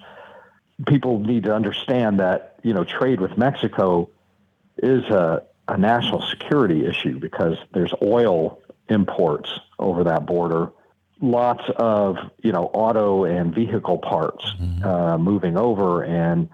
people 0.85 1.21
need 1.21 1.45
to 1.45 1.55
understand 1.55 2.21
that 2.21 2.59
you 2.63 2.75
know 2.75 2.85
trade 2.85 3.21
with 3.21 3.39
Mexico 3.39 4.11
is 4.79 5.05
a, 5.05 5.43
a 5.69 5.77
national 5.77 6.23
security 6.23 6.85
issue 6.85 7.19
because 7.19 7.57
there's 7.73 7.95
oil 8.03 8.61
imports 8.89 9.49
over 9.79 10.05
that 10.05 10.27
border, 10.27 10.71
lots 11.21 11.65
of 11.77 12.17
you 12.43 12.53
know 12.53 12.65
auto 12.67 13.25
and 13.25 13.55
vehicle 13.55 13.99
parts 13.99 14.45
mm-hmm. 14.61 14.85
uh, 14.85 15.19
moving 15.19 15.57
over, 15.57 16.05
and 16.05 16.49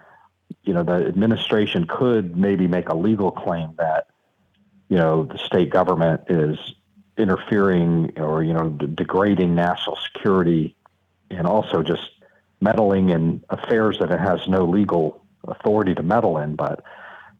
you 0.62 0.72
know 0.72 0.82
the 0.82 1.06
administration 1.06 1.86
could 1.88 2.36
maybe 2.36 2.68
make 2.68 2.88
a 2.88 2.94
legal 2.94 3.30
claim 3.30 3.74
that 3.78 4.06
you 4.88 4.96
know 4.96 5.24
the 5.24 5.38
state 5.38 5.70
government 5.70 6.22
is 6.28 6.58
interfering 7.18 8.12
or 8.18 8.42
you 8.42 8.52
know 8.52 8.68
d- 8.70 8.86
degrading 8.86 9.54
national 9.54 9.96
security 9.96 10.76
and 11.30 11.46
also 11.46 11.82
just 11.82 12.10
meddling 12.62 13.10
in 13.10 13.42
affairs 13.50 13.98
that 13.98 14.10
it 14.10 14.20
has 14.20 14.46
no 14.48 14.64
legal 14.64 15.22
authority 15.48 15.94
to 15.94 16.02
meddle 16.02 16.38
in. 16.38 16.54
But 16.54 16.82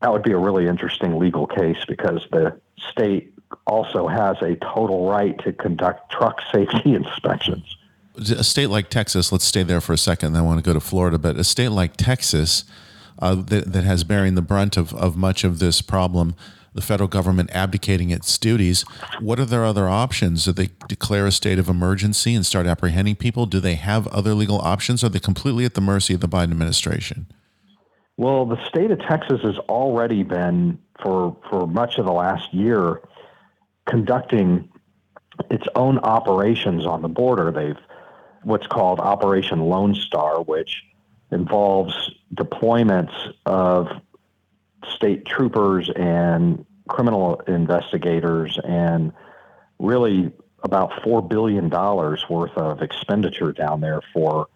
that 0.02 0.12
would 0.12 0.22
be 0.22 0.32
a 0.32 0.38
really 0.38 0.66
interesting 0.66 1.18
legal 1.18 1.46
case 1.46 1.85
because 1.87 2.26
the 2.32 2.61
state 2.90 3.32
also 3.66 4.08
has 4.08 4.37
a 4.42 4.56
total 4.56 5.08
right 5.08 5.38
to 5.44 5.52
conduct 5.52 6.11
truck 6.11 6.40
safety 6.52 6.94
inspections. 6.94 7.76
A 8.16 8.44
state 8.44 8.66
like 8.66 8.90
Texas, 8.90 9.32
let's 9.32 9.44
stay 9.44 9.62
there 9.62 9.80
for 9.80 9.94
a 9.94 9.98
second. 9.98 10.37
I 10.37 10.42
want 10.42 10.62
to 10.62 10.62
go 10.62 10.74
to 10.74 10.80
Florida, 10.80 11.16
but 11.16 11.37
a 11.37 11.44
state 11.44 11.70
like 11.70 11.96
Texas 11.96 12.64
uh, 13.20 13.37
that, 13.37 13.72
that 13.72 13.85
has 13.85 14.04
bearing 14.04 14.35
the 14.35 14.42
brunt 14.42 14.76
of, 14.76 14.92
of 14.94 15.16
much 15.16 15.44
of 15.44 15.61
this 15.61 15.80
problem 15.80 16.35
the 16.74 16.82
federal 16.82 17.08
government 17.08 17.50
abdicating 17.52 18.11
its 18.11 18.38
duties. 18.38 18.85
What 19.20 19.38
are 19.38 19.44
their 19.44 19.64
other 19.64 19.88
options? 19.88 20.44
Do 20.44 20.52
they 20.52 20.70
declare 20.88 21.26
a 21.26 21.32
state 21.32 21.58
of 21.58 21.68
emergency 21.68 22.35
and 22.35 22.46
start 22.46 22.66
apprehending 22.66 23.16
people? 23.16 23.46
Do 23.46 23.61
they 23.61 23.74
have 23.74 24.06
other 24.08 24.35
legal 24.35 24.58
options? 24.61 25.04
Are 25.04 25.08
they 25.08 25.20
completely 25.20 25.64
at 25.64 25.74
the 25.74 25.80
mercy 25.80 26.14
of 26.14 26.20
the 26.20 26.28
Biden 26.28 26.50
administration? 26.50 27.26
Well, 28.16 28.46
the 28.46 28.62
state 28.66 28.90
of 28.90 29.00
Texas 29.00 29.40
has 29.42 29.56
already 29.68 30.22
been, 30.22 30.78
for, 31.02 31.37
for 31.48 31.66
much 31.66 31.98
of 31.98 32.04
the 32.04 32.12
last 32.12 32.52
year, 32.52 33.00
conducting 33.87 34.68
its 35.50 35.66
own 35.74 35.98
operations 35.98 36.87
on 36.87 37.02
the 37.02 37.08
border. 37.08 37.50
They've 37.50 37.78
what's 38.44 38.66
called 38.66 39.00
Operation 39.00 39.61
Lone 39.61 39.94
Star, 39.94 40.42
which 40.42 40.82
involves 41.30 42.11
deployments 42.35 43.12
of 43.46 43.88
state 44.94 45.24
troopers 45.24 45.90
and 45.94 46.64
criminal 46.88 47.40
investigators 47.46 48.58
and 48.64 49.12
really 49.78 50.32
about 50.62 50.90
$4 51.02 51.28
billion 51.28 51.68
worth 51.68 52.56
of 52.56 52.82
expenditure 52.82 53.52
down 53.52 53.80
there 53.80 54.00
for 54.12 54.48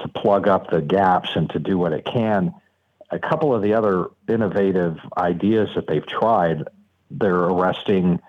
to 0.00 0.08
plug 0.08 0.46
up 0.46 0.70
the 0.70 0.80
gaps 0.80 1.30
and 1.34 1.50
to 1.50 1.58
do 1.58 1.76
what 1.76 1.92
it 1.92 2.04
can. 2.04 2.54
A 3.10 3.18
couple 3.18 3.54
of 3.54 3.62
the 3.62 3.74
other 3.74 4.06
innovative 4.28 4.98
ideas 5.16 5.70
that 5.74 5.86
they've 5.88 6.06
tried, 6.06 6.64
they're 7.10 7.34
arresting 7.34 8.20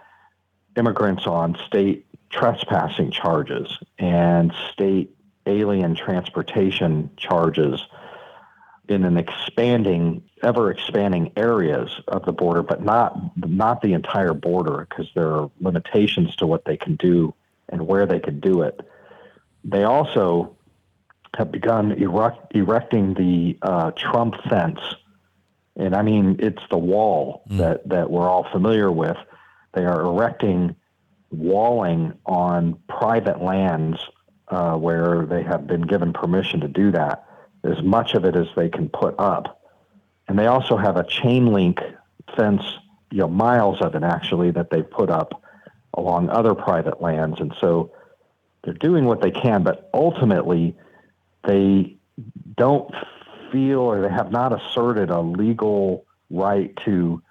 immigrants 0.75 1.27
on 1.27 1.57
state 1.67 2.05
trespassing 2.29 3.11
charges 3.11 3.77
and 3.97 4.53
state 4.71 5.15
alien 5.45 5.95
transportation 5.95 7.09
charges 7.17 7.81
in 8.89 9.03
an 9.05 9.17
expanding, 9.17 10.23
ever 10.41 10.71
expanding 10.71 11.31
areas 11.35 12.01
of 12.07 12.25
the 12.25 12.31
border, 12.31 12.63
but 12.63 12.83
not 12.83 13.15
not 13.37 13.81
the 13.81 13.93
entire 13.93 14.33
border 14.33 14.87
because 14.89 15.07
there 15.15 15.27
are 15.27 15.51
limitations 15.59 16.35
to 16.37 16.47
what 16.47 16.65
they 16.65 16.77
can 16.77 16.95
do 16.95 17.33
and 17.69 17.85
where 17.85 18.05
they 18.05 18.19
can 18.19 18.39
do 18.39 18.61
it. 18.63 18.81
they 19.63 19.83
also 19.83 20.55
have 21.37 21.51
begun 21.51 21.91
erect, 21.91 22.55
erecting 22.55 23.13
the 23.13 23.57
uh, 23.61 23.91
Trump 23.91 24.35
fence. 24.49 24.79
And 25.75 25.95
I 25.95 26.01
mean, 26.01 26.37
it's 26.39 26.63
the 26.69 26.77
wall 26.77 27.43
mm. 27.49 27.57
that, 27.57 27.87
that 27.87 28.09
we're 28.09 28.27
all 28.27 28.47
familiar 28.51 28.91
with. 28.91 29.17
They 29.73 29.85
are 29.85 30.01
erecting 30.01 30.75
walling 31.31 32.13
on 32.25 32.79
private 32.87 33.41
lands 33.41 33.99
uh, 34.47 34.75
where 34.75 35.25
they 35.25 35.43
have 35.43 35.67
been 35.67 35.83
given 35.83 36.11
permission 36.11 36.61
to 36.61 36.67
do 36.67 36.91
that, 36.91 37.25
as 37.63 37.81
much 37.83 38.13
of 38.13 38.25
it 38.25 38.35
as 38.35 38.47
they 38.55 38.69
can 38.69 38.89
put 38.89 39.15
up. 39.19 39.61
And 40.27 40.37
they 40.37 40.47
also 40.47 40.77
have 40.77 40.97
a 40.97 41.03
chain 41.03 41.47
link 41.47 41.79
fence, 42.35 42.63
you 43.11 43.19
know, 43.19 43.27
miles 43.27 43.81
of 43.81 43.95
it 43.95 44.03
actually, 44.03 44.51
that 44.51 44.69
they 44.69 44.81
put 44.81 45.09
up 45.09 45.43
along 45.95 46.29
other 46.29 46.53
private 46.53 47.01
lands. 47.01 47.39
And 47.39 47.53
so 47.59 47.91
they're 48.63 48.73
doing 48.73 49.05
what 49.05 49.21
they 49.21 49.31
can, 49.31 49.63
but 49.63 49.89
ultimately 49.93 50.75
they 51.47 51.97
don't 52.55 52.93
feel 53.51 53.79
or 53.79 54.01
they 54.01 54.09
have 54.09 54.31
not 54.31 54.53
asserted 54.53 55.09
a 55.09 55.21
legal 55.21 56.05
right 56.29 56.75
to 56.85 57.21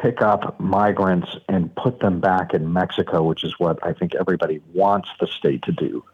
pick 0.00 0.22
up 0.22 0.58
migrants 0.60 1.36
and 1.48 1.74
put 1.74 2.00
them 2.00 2.20
back 2.20 2.54
in 2.54 2.72
Mexico, 2.72 3.22
which 3.22 3.44
is 3.44 3.58
what 3.58 3.78
I 3.82 3.92
think 3.92 4.14
everybody 4.14 4.60
wants 4.72 5.08
the 5.20 5.26
state 5.26 5.62
to 5.62 5.72
do. 5.72 6.04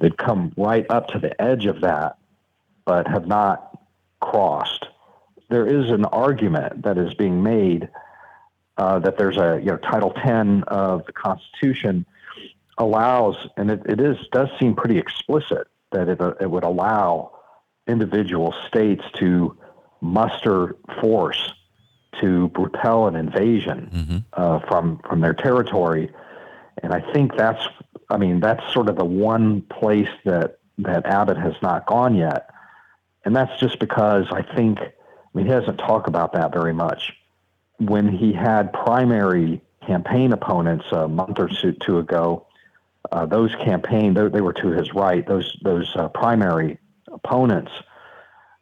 They've 0.00 0.16
come 0.16 0.52
right 0.56 0.86
up 0.90 1.08
to 1.08 1.18
the 1.18 1.40
edge 1.40 1.66
of 1.66 1.80
that, 1.80 2.18
but 2.84 3.06
have 3.06 3.26
not 3.26 3.78
crossed. 4.20 4.86
There 5.48 5.66
is 5.66 5.90
an 5.90 6.04
argument 6.06 6.82
that 6.82 6.98
is 6.98 7.14
being 7.14 7.42
made 7.42 7.88
uh, 8.78 8.98
that 9.00 9.18
there's 9.18 9.36
a 9.36 9.60
you 9.60 9.70
know 9.70 9.76
Title 9.76 10.10
10 10.10 10.64
of 10.64 11.04
the 11.06 11.12
Constitution 11.12 12.06
allows, 12.78 13.36
and 13.56 13.70
it, 13.70 13.82
it 13.86 14.00
is 14.00 14.16
does 14.32 14.48
seem 14.58 14.74
pretty 14.74 14.98
explicit 14.98 15.68
that 15.92 16.08
it, 16.08 16.20
uh, 16.20 16.34
it 16.40 16.50
would 16.50 16.64
allow 16.64 17.38
individual 17.86 18.54
states 18.66 19.04
to 19.18 19.56
muster 20.00 20.76
force 21.00 21.52
to 22.20 22.50
repel 22.58 23.06
an 23.06 23.16
invasion 23.16 23.90
mm-hmm. 23.92 24.16
uh, 24.32 24.60
from 24.68 25.00
from 25.08 25.20
their 25.20 25.34
territory, 25.34 26.10
and 26.82 26.92
I 26.92 27.00
think 27.12 27.36
that's 27.36 27.62
I 28.10 28.16
mean 28.16 28.40
that's 28.40 28.72
sort 28.72 28.88
of 28.88 28.96
the 28.96 29.04
one 29.04 29.62
place 29.62 30.10
that 30.24 30.58
that 30.78 31.06
Abbott 31.06 31.36
has 31.36 31.54
not 31.62 31.86
gone 31.86 32.14
yet, 32.14 32.50
and 33.24 33.34
that's 33.34 33.58
just 33.60 33.78
because 33.78 34.26
I 34.30 34.42
think 34.42 34.78
I 34.80 34.90
mean 35.34 35.46
he 35.46 35.52
doesn't 35.52 35.78
talk 35.78 36.06
about 36.06 36.32
that 36.32 36.52
very 36.52 36.74
much. 36.74 37.12
When 37.78 38.08
he 38.08 38.32
had 38.32 38.72
primary 38.72 39.60
campaign 39.86 40.32
opponents 40.32 40.84
a 40.92 41.08
month 41.08 41.38
or 41.38 41.48
two 41.80 41.98
ago, 41.98 42.46
uh, 43.10 43.26
those 43.26 43.54
campaign 43.56 44.14
they, 44.14 44.28
they, 44.28 44.40
were 44.40 44.52
to 44.54 44.68
his 44.68 44.92
right. 44.94 45.26
Those 45.26 45.56
those 45.62 45.90
uh, 45.96 46.08
primary 46.08 46.78
opponents 47.10 47.72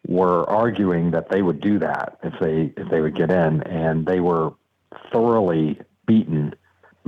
were 0.07 0.49
arguing 0.49 1.11
that 1.11 1.29
they 1.29 1.43
would 1.43 1.61
do 1.61 1.79
that 1.79 2.19
if 2.23 2.35
they 2.41 2.73
if 2.77 2.89
they 2.91 3.01
would 3.01 3.15
get 3.15 3.31
in, 3.31 3.63
and 3.63 4.07
they 4.07 4.21
were 4.21 4.53
thoroughly 5.13 5.81
beaten 6.07 6.55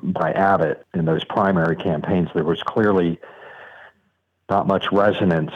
by 0.03 0.33
Abbott 0.33 0.87
in 0.95 1.05
those 1.05 1.25
primary 1.25 1.77
campaigns. 1.77 2.29
There 2.35 2.45
was 2.45 2.63
clearly 2.63 3.19
not 4.51 4.67
much 4.67 4.87
resonance 4.93 5.53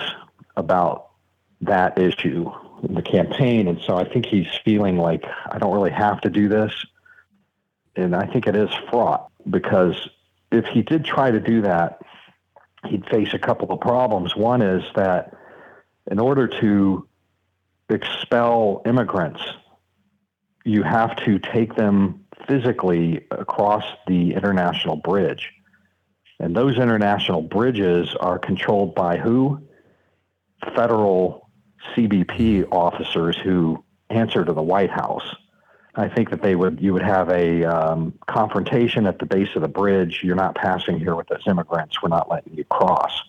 about 0.57 1.11
that 1.63 1.99
issue 1.99 2.51
in 2.83 2.95
the 2.95 3.03
campaign, 3.03 3.69
and 3.69 3.81
so 3.81 3.97
I 3.97 4.05
think 4.05 4.27
he's 4.27 4.49
feeling 4.65 4.99
like 4.99 5.25
I 5.51 5.59
don't 5.59 5.73
really 5.73 5.91
have 5.91 6.21
to 6.23 6.31
do 6.31 6.49
this, 6.49 6.73
and 7.97 8.15
I 8.15 8.27
think 8.27 8.47
it 8.47 8.57
is 8.57 8.71
fraught 8.91 9.31
because 9.49 10.09
if 10.53 10.67
he 10.67 10.83
did 10.83 11.05
try 11.05 11.31
to 11.31 11.41
do 11.41 11.63
that, 11.63 12.01
he'd 12.87 13.07
face 13.07 13.35
a 13.35 13.39
couple 13.39 13.73
of 13.73 13.81
problems. 13.81 14.37
One 14.37 14.63
is 14.63 14.85
that 14.95 15.35
in 16.11 16.19
order 16.19 16.47
to 16.61 17.09
expel 17.89 18.83
immigrants, 18.85 19.43
you 20.65 20.83
have 20.83 21.17
to 21.25 21.39
take 21.39 21.77
them 21.77 22.25
physically 22.49 23.27
across 23.31 23.85
the 24.07 24.35
international 24.35 24.97
bridge. 24.97 25.53
And 26.39 26.55
those 26.55 26.77
international 26.77 27.43
bridges 27.43 28.15
are 28.21 28.39
controlled 28.39 28.95
by 28.95 29.17
who? 29.17 29.63
Federal 30.75 31.46
CBP 31.95 32.69
officers 32.73 33.37
who 33.37 33.83
answer 34.11 34.45
to 34.45 34.53
the 34.53 34.63
White 34.63 34.91
House. 34.91 35.35
I 35.95 36.09
think 36.09 36.31
that 36.31 36.43
they 36.43 36.55
would 36.55 36.81
you 36.81 36.93
would 36.93 37.03
have 37.03 37.31
a 37.31 37.65
um, 37.65 38.13
confrontation 38.27 39.07
at 39.07 39.19
the 39.19 39.27
base 39.27 39.49
of 39.57 39.63
the 39.63 39.69
bridge. 39.69 40.21
You're 40.23 40.37
not 40.37 40.55
passing 40.55 40.99
here 40.99 41.15
with 41.15 41.29
those 41.29 41.47
immigrants. 41.47 42.03
We're 42.03 42.11
not 42.11 42.31
letting 42.31 42.55
you 42.55 42.65
cross. 42.65 43.23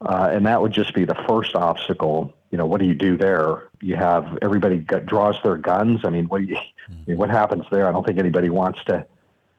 Uh, 0.00 0.30
and 0.32 0.46
that 0.46 0.62
would 0.62 0.72
just 0.72 0.94
be 0.94 1.04
the 1.04 1.16
first 1.28 1.54
obstacle. 1.54 2.32
You 2.50 2.56
know, 2.56 2.66
what 2.66 2.80
do 2.80 2.86
you 2.86 2.94
do 2.94 3.18
there? 3.18 3.68
You 3.82 3.96
have 3.96 4.38
everybody 4.40 4.78
draws 4.78 5.36
their 5.42 5.56
guns. 5.56 6.00
I 6.04 6.10
mean, 6.10 6.26
what 6.26 6.46
you, 6.46 6.56
I 6.56 6.94
mean, 7.06 7.18
what 7.18 7.28
happens 7.30 7.64
there? 7.70 7.86
I 7.86 7.92
don't 7.92 8.06
think 8.06 8.18
anybody 8.18 8.48
wants 8.48 8.82
to 8.84 9.06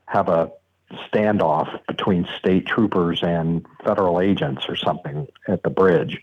have 0.06 0.30
a 0.30 0.52
standoff 1.14 1.86
between 1.86 2.28
state 2.40 2.66
troopers 2.66 3.22
and 3.22 3.66
federal 3.84 4.20
agents 4.20 4.68
or 4.68 4.76
something 4.76 5.28
at 5.48 5.62
the 5.62 5.70
bridge. 5.70 6.20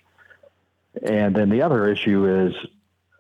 And 1.03 1.35
then 1.35 1.51
the 1.51 1.63
other 1.63 1.89
issue 1.89 2.47
is, 2.47 2.55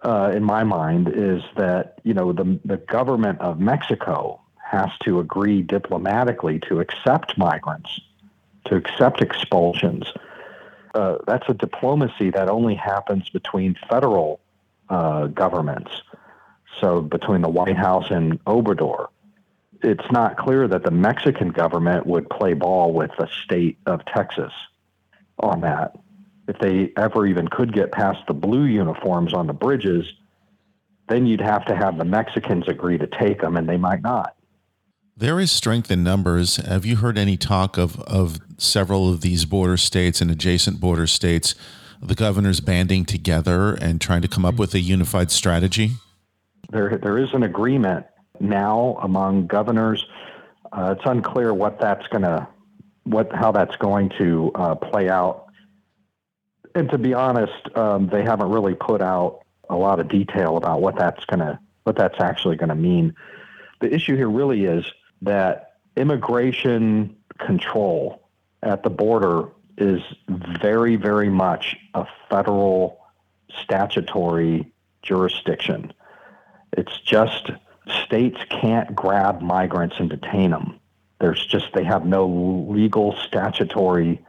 uh, 0.02 0.32
in 0.34 0.44
my 0.44 0.64
mind, 0.64 1.08
is 1.14 1.42
that 1.56 2.00
you 2.04 2.14
know 2.14 2.32
the 2.32 2.58
the 2.64 2.76
government 2.76 3.40
of 3.40 3.60
Mexico 3.60 4.40
has 4.56 4.90
to 5.04 5.20
agree 5.20 5.62
diplomatically 5.62 6.58
to 6.68 6.80
accept 6.80 7.38
migrants, 7.38 8.00
to 8.64 8.76
accept 8.76 9.20
expulsions 9.20 10.12
uh, 10.96 11.18
that's 11.26 11.46
a 11.48 11.54
diplomacy 11.54 12.30
that 12.30 12.48
only 12.48 12.74
happens 12.74 13.28
between 13.28 13.76
federal 13.88 14.40
uh, 14.88 15.26
governments. 15.26 15.90
So 16.80 17.02
between 17.02 17.42
the 17.42 17.50
White 17.50 17.76
House 17.76 18.10
and 18.10 18.42
Obrador, 18.44 19.08
it's 19.82 20.10
not 20.10 20.38
clear 20.38 20.66
that 20.66 20.84
the 20.84 20.90
Mexican 20.90 21.50
government 21.50 22.06
would 22.06 22.30
play 22.30 22.54
ball 22.54 22.94
with 22.94 23.10
the 23.18 23.28
state 23.44 23.76
of 23.84 24.06
Texas 24.06 24.52
on 25.38 25.60
that. 25.60 25.98
If 26.48 26.59
they 26.59 26.92
ever 26.96 27.26
even 27.26 27.48
could 27.48 27.72
get 27.72 27.92
past 27.92 28.20
the 28.28 28.35
blue 28.35 28.64
uniforms 28.64 29.35
on 29.35 29.46
the 29.46 29.52
bridges, 29.52 30.06
then 31.09 31.26
you'd 31.26 31.40
have 31.40 31.64
to 31.66 31.76
have 31.76 31.98
the 31.98 32.04
Mexicans 32.04 32.68
agree 32.68 32.98
to 32.98 33.06
take 33.06 33.40
them, 33.40 33.56
and 33.56 33.68
they 33.68 33.76
might 33.76 34.02
not. 34.02 34.37
There 35.16 35.40
is 35.40 35.50
strength 35.50 35.90
in 35.90 36.04
numbers. 36.04 36.56
Have 36.56 36.85
you 36.85 36.96
heard 36.96 37.16
any 37.16 37.37
talk 37.37 37.78
of, 37.78 37.98
of 38.00 38.38
several 38.59 39.09
of 39.11 39.22
these 39.22 39.44
border 39.44 39.76
states 39.76 40.20
and 40.20 40.30
adjacent 40.30 40.78
border 40.78 41.06
states, 41.06 41.54
the 42.02 42.14
governors 42.14 42.61
banding 42.61 43.06
together 43.06 43.74
and 43.74 44.00
trying 44.00 44.20
to 44.22 44.28
come 44.28 44.44
up 44.44 44.56
with 44.56 44.74
a 44.74 44.80
unified 44.80 45.30
strategy? 45.30 45.92
There, 46.70 46.98
there 46.98 47.18
is 47.18 47.32
an 47.32 47.44
agreement 47.44 48.04
now 48.40 48.98
among 49.02 49.46
governors. 49.46 50.04
Uh, 50.70 50.94
it's 50.96 51.09
unclear 51.09 51.54
what 51.54 51.80
that's 51.80 52.06
going 52.09 52.24
to, 52.24 52.46
what 53.04 53.32
how 53.32 53.52
that's 53.52 53.76
going 53.76 54.11
to 54.18 54.50
uh, 54.54 54.74
play 54.74 55.09
out. 55.09 55.45
And 56.76 56.90
to 56.90 56.98
be 56.98 57.14
honest, 57.14 57.74
um, 57.74 58.08
they 58.08 58.22
haven't 58.22 58.50
really 58.50 58.74
put 58.74 59.00
out 59.00 59.40
a 59.70 59.74
lot 59.74 59.98
of 59.98 60.08
detail 60.08 60.58
about 60.58 60.82
what 60.82 60.94
that's 60.98 61.24
to, 61.24 61.58
what 61.84 61.96
that's 61.96 62.20
actually 62.20 62.56
going 62.56 62.68
to 62.68 62.74
mean. 62.74 63.14
The 63.80 63.92
issue 63.92 64.14
here 64.14 64.28
really 64.28 64.66
is 64.66 64.84
that 65.22 65.78
immigration 65.96 67.16
control 67.38 68.28
at 68.62 68.82
the 68.82 68.90
border 68.90 69.48
is 69.78 70.02
very, 70.28 70.96
very 70.96 71.30
much 71.30 71.76
a 71.94 72.06
federal 72.28 73.00
statutory 73.62 74.70
jurisdiction. 75.00 75.94
It's 76.74 77.00
just 77.00 77.52
states 78.04 78.38
can't 78.50 78.94
grab 78.94 79.40
migrants 79.40 79.96
and 79.98 80.10
detain 80.10 80.50
them. 80.50 80.78
There's 81.20 81.46
just, 81.46 81.72
they 81.72 81.84
have 81.84 82.04
no 82.04 82.26
legal 82.68 83.16
statutory 83.16 84.22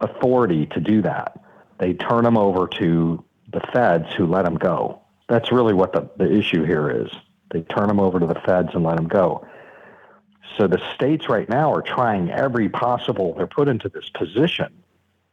authority 0.00 0.64
to 0.66 0.80
do 0.80 1.02
that. 1.02 1.38
They 1.82 1.94
turn 1.94 2.22
them 2.22 2.38
over 2.38 2.68
to 2.78 3.24
the 3.52 3.58
feds 3.72 4.06
who 4.16 4.28
let 4.28 4.44
them 4.44 4.54
go. 4.54 5.02
That's 5.28 5.50
really 5.50 5.74
what 5.74 5.92
the, 5.92 6.08
the 6.16 6.32
issue 6.32 6.62
here 6.64 6.88
is. 6.88 7.10
They 7.50 7.62
turn 7.62 7.88
them 7.88 7.98
over 7.98 8.20
to 8.20 8.26
the 8.26 8.36
feds 8.36 8.68
and 8.72 8.84
let 8.84 8.94
them 8.94 9.08
go. 9.08 9.44
So 10.56 10.68
the 10.68 10.80
states 10.94 11.28
right 11.28 11.48
now 11.48 11.74
are 11.74 11.82
trying 11.82 12.30
every 12.30 12.68
possible, 12.68 13.34
they're 13.34 13.48
put 13.48 13.66
into 13.66 13.88
this 13.88 14.08
position 14.10 14.72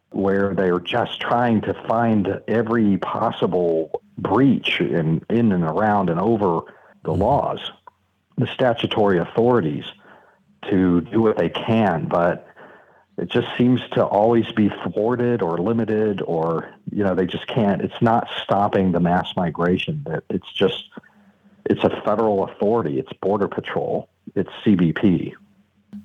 where 0.10 0.56
they're 0.56 0.80
just 0.80 1.22
trying 1.22 1.62
to 1.62 1.76
find 1.88 2.42
every 2.48 2.98
possible 2.98 4.02
breach 4.18 4.82
in, 4.82 5.22
in 5.30 5.52
and 5.52 5.64
around 5.64 6.10
and 6.10 6.20
over 6.20 6.62
the 7.04 7.12
mm-hmm. 7.12 7.22
laws, 7.22 7.60
the 8.40 8.48
statutory 8.48 9.20
authorities 9.20 9.86
to 10.72 11.02
do 11.02 11.22
what 11.22 11.38
they 11.38 11.50
can. 11.50 12.08
But 12.08 12.49
it 13.20 13.30
just 13.30 13.48
seems 13.58 13.82
to 13.92 14.06
always 14.06 14.52
be 14.52 14.70
thwarted 14.84 15.42
or 15.42 15.58
limited 15.58 16.22
or, 16.22 16.74
you 16.92 17.04
know, 17.04 17.16
they 17.16 17.26
just 17.26 17.48
can't, 17.48 17.82
it's 17.82 18.02
not 18.02 18.28
stopping 18.44 18.92
the 18.92 19.00
mass 19.00 19.36
migration. 19.36 20.04
That 20.06 20.24
it's 20.30 20.52
just, 20.52 20.90
it's 21.66 21.84
a 21.84 22.02
federal 22.04 22.46
authority. 22.46 22.98
It's 22.98 23.14
Border 23.14 23.48
Patrol 23.48 24.10
it's 24.36 24.50
CBP. 24.64 25.34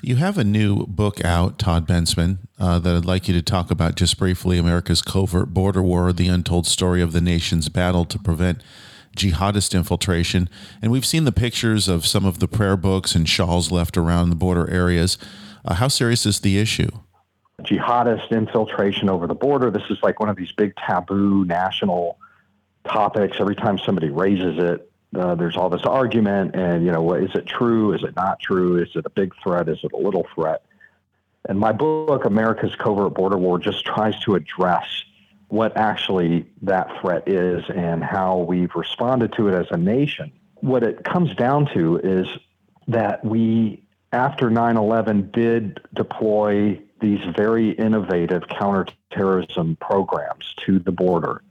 You 0.03 0.17
have 0.17 0.39
a 0.39 0.45
new 0.45 0.87
book 0.87 1.25
out, 1.25 1.59
Todd 1.59 1.87
Bensman, 1.87 2.39
uh, 2.59 2.79
that 2.79 2.97
I'd 2.97 3.05
like 3.05 3.29
you 3.29 3.35
to 3.35 3.43
talk 3.43 3.71
about 3.71 3.97
just 3.97 4.19
briefly 4.19 4.59
America's 4.59 5.03
Covert 5.03 5.53
Border 5.53 5.83
War, 5.83 6.13
the 6.13 6.29
untold 6.29 6.67
story 6.67 7.03
of 7.03 7.13
the 7.13 7.21
nation's 7.21 7.69
battle 7.69 8.05
to 8.07 8.19
prevent 8.19 8.63
jihadist 9.17 9.75
infiltration. 9.75 10.49
And 10.83 10.91
we've 10.91 11.07
seen 11.07 11.25
the 11.25 11.33
pictures 11.33 11.87
of 11.87 12.07
some 12.07 12.25
of 12.25 12.41
the 12.41 12.49
prayer 12.49 12.77
books 12.77 13.15
and 13.15 13.29
shawls 13.29 13.71
left 13.71 13.97
around 13.97 14.31
the 14.31 14.37
border 14.37 14.69
areas. 14.71 15.19
Uh, 15.65 15.75
how 15.75 15.89
serious 15.89 16.27
is 16.27 16.41
the 16.41 16.59
issue? 16.59 16.91
Jihadist 17.63 18.31
infiltration 18.31 19.09
over 19.09 19.27
the 19.27 19.35
border. 19.35 19.71
This 19.71 19.85
is 19.89 19.99
like 20.03 20.21
one 20.21 20.29
of 20.29 20.37
these 20.37 20.53
big 20.53 20.75
taboo 20.77 21.45
national 21.45 22.19
topics. 22.87 23.39
Every 23.41 23.57
time 23.57 23.79
somebody 23.79 24.11
raises 24.11 24.59
it, 24.59 24.91
uh, 25.17 25.35
there's 25.37 25.57
all 25.57 25.71
this 25.71 25.85
argument, 25.85 26.55
and 26.55 26.85
you 26.85 26.91
know, 26.91 27.03
what, 27.03 27.23
is 27.23 27.31
it 27.35 27.47
true? 27.47 27.93
Is 27.95 28.03
it 28.03 28.17
not 28.17 28.41
true? 28.41 28.83
Is 28.83 28.89
it 28.95 29.07
a 29.07 29.11
big 29.11 29.33
threat? 29.43 29.69
Is 29.69 29.79
it 29.83 29.93
a 29.93 29.97
little 29.97 30.27
threat? 30.35 30.63
And 31.49 31.59
my 31.59 31.73
book, 31.73 32.25
America's 32.25 32.75
Covert 32.75 33.15
Border 33.15 33.39
War, 33.39 33.59
just 33.59 33.85
tries 33.85 34.19
to 34.21 34.35
address 34.35 34.87
what 35.49 35.77
actually 35.77 36.47
that 36.63 36.89
threat 37.01 37.29
is 37.29 37.63
and 37.75 38.03
how 38.03 38.39
we've 38.39 38.75
responded 38.75 39.33
to 39.35 39.49
it 39.49 39.55
as 39.55 39.67
a 39.71 39.77
nation. 39.77 40.33
What 40.57 40.83
it 40.83 41.05
comes 41.05 41.35
down 41.35 41.73
to 41.75 41.99
is 41.99 42.27
that 42.89 43.25
we, 43.25 43.84
after 44.15 44.49
9 44.49 44.77
11, 44.77 45.31
did 45.33 45.81
deploy 45.93 46.81
these 47.01 47.21
very 47.37 47.71
innovative 47.71 48.43
counterterrorism 48.49 49.77
programs 49.81 50.55
to 50.65 50.79
the 50.79 50.93
border 50.93 51.43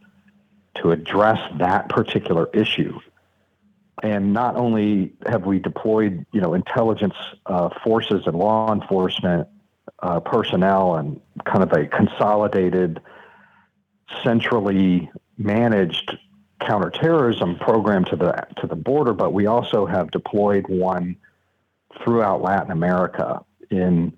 to 0.75 0.91
address 0.91 1.39
that 1.59 1.89
particular 1.89 2.49
issue. 2.53 2.99
And 4.01 4.33
not 4.33 4.55
only 4.55 5.13
have 5.27 5.45
we 5.45 5.59
deployed, 5.59 6.25
you 6.31 6.41
know, 6.41 6.55
intelligence 6.55 7.13
uh, 7.45 7.69
forces 7.83 8.23
and 8.25 8.35
law 8.35 8.73
enforcement 8.73 9.47
uh, 10.01 10.19
personnel 10.21 10.95
and 10.95 11.21
kind 11.45 11.63
of 11.63 11.71
a 11.73 11.85
consolidated 11.85 13.01
centrally 14.23 15.11
managed 15.37 16.17
counterterrorism 16.59 17.57
program 17.57 18.05
to 18.05 18.15
the 18.15 18.31
to 18.57 18.67
the 18.67 18.75
border, 18.75 19.13
but 19.13 19.33
we 19.33 19.45
also 19.45 19.85
have 19.85 20.09
deployed 20.11 20.65
one 20.67 21.17
throughout 22.01 22.41
Latin 22.41 22.71
America 22.71 23.43
in 23.69 24.13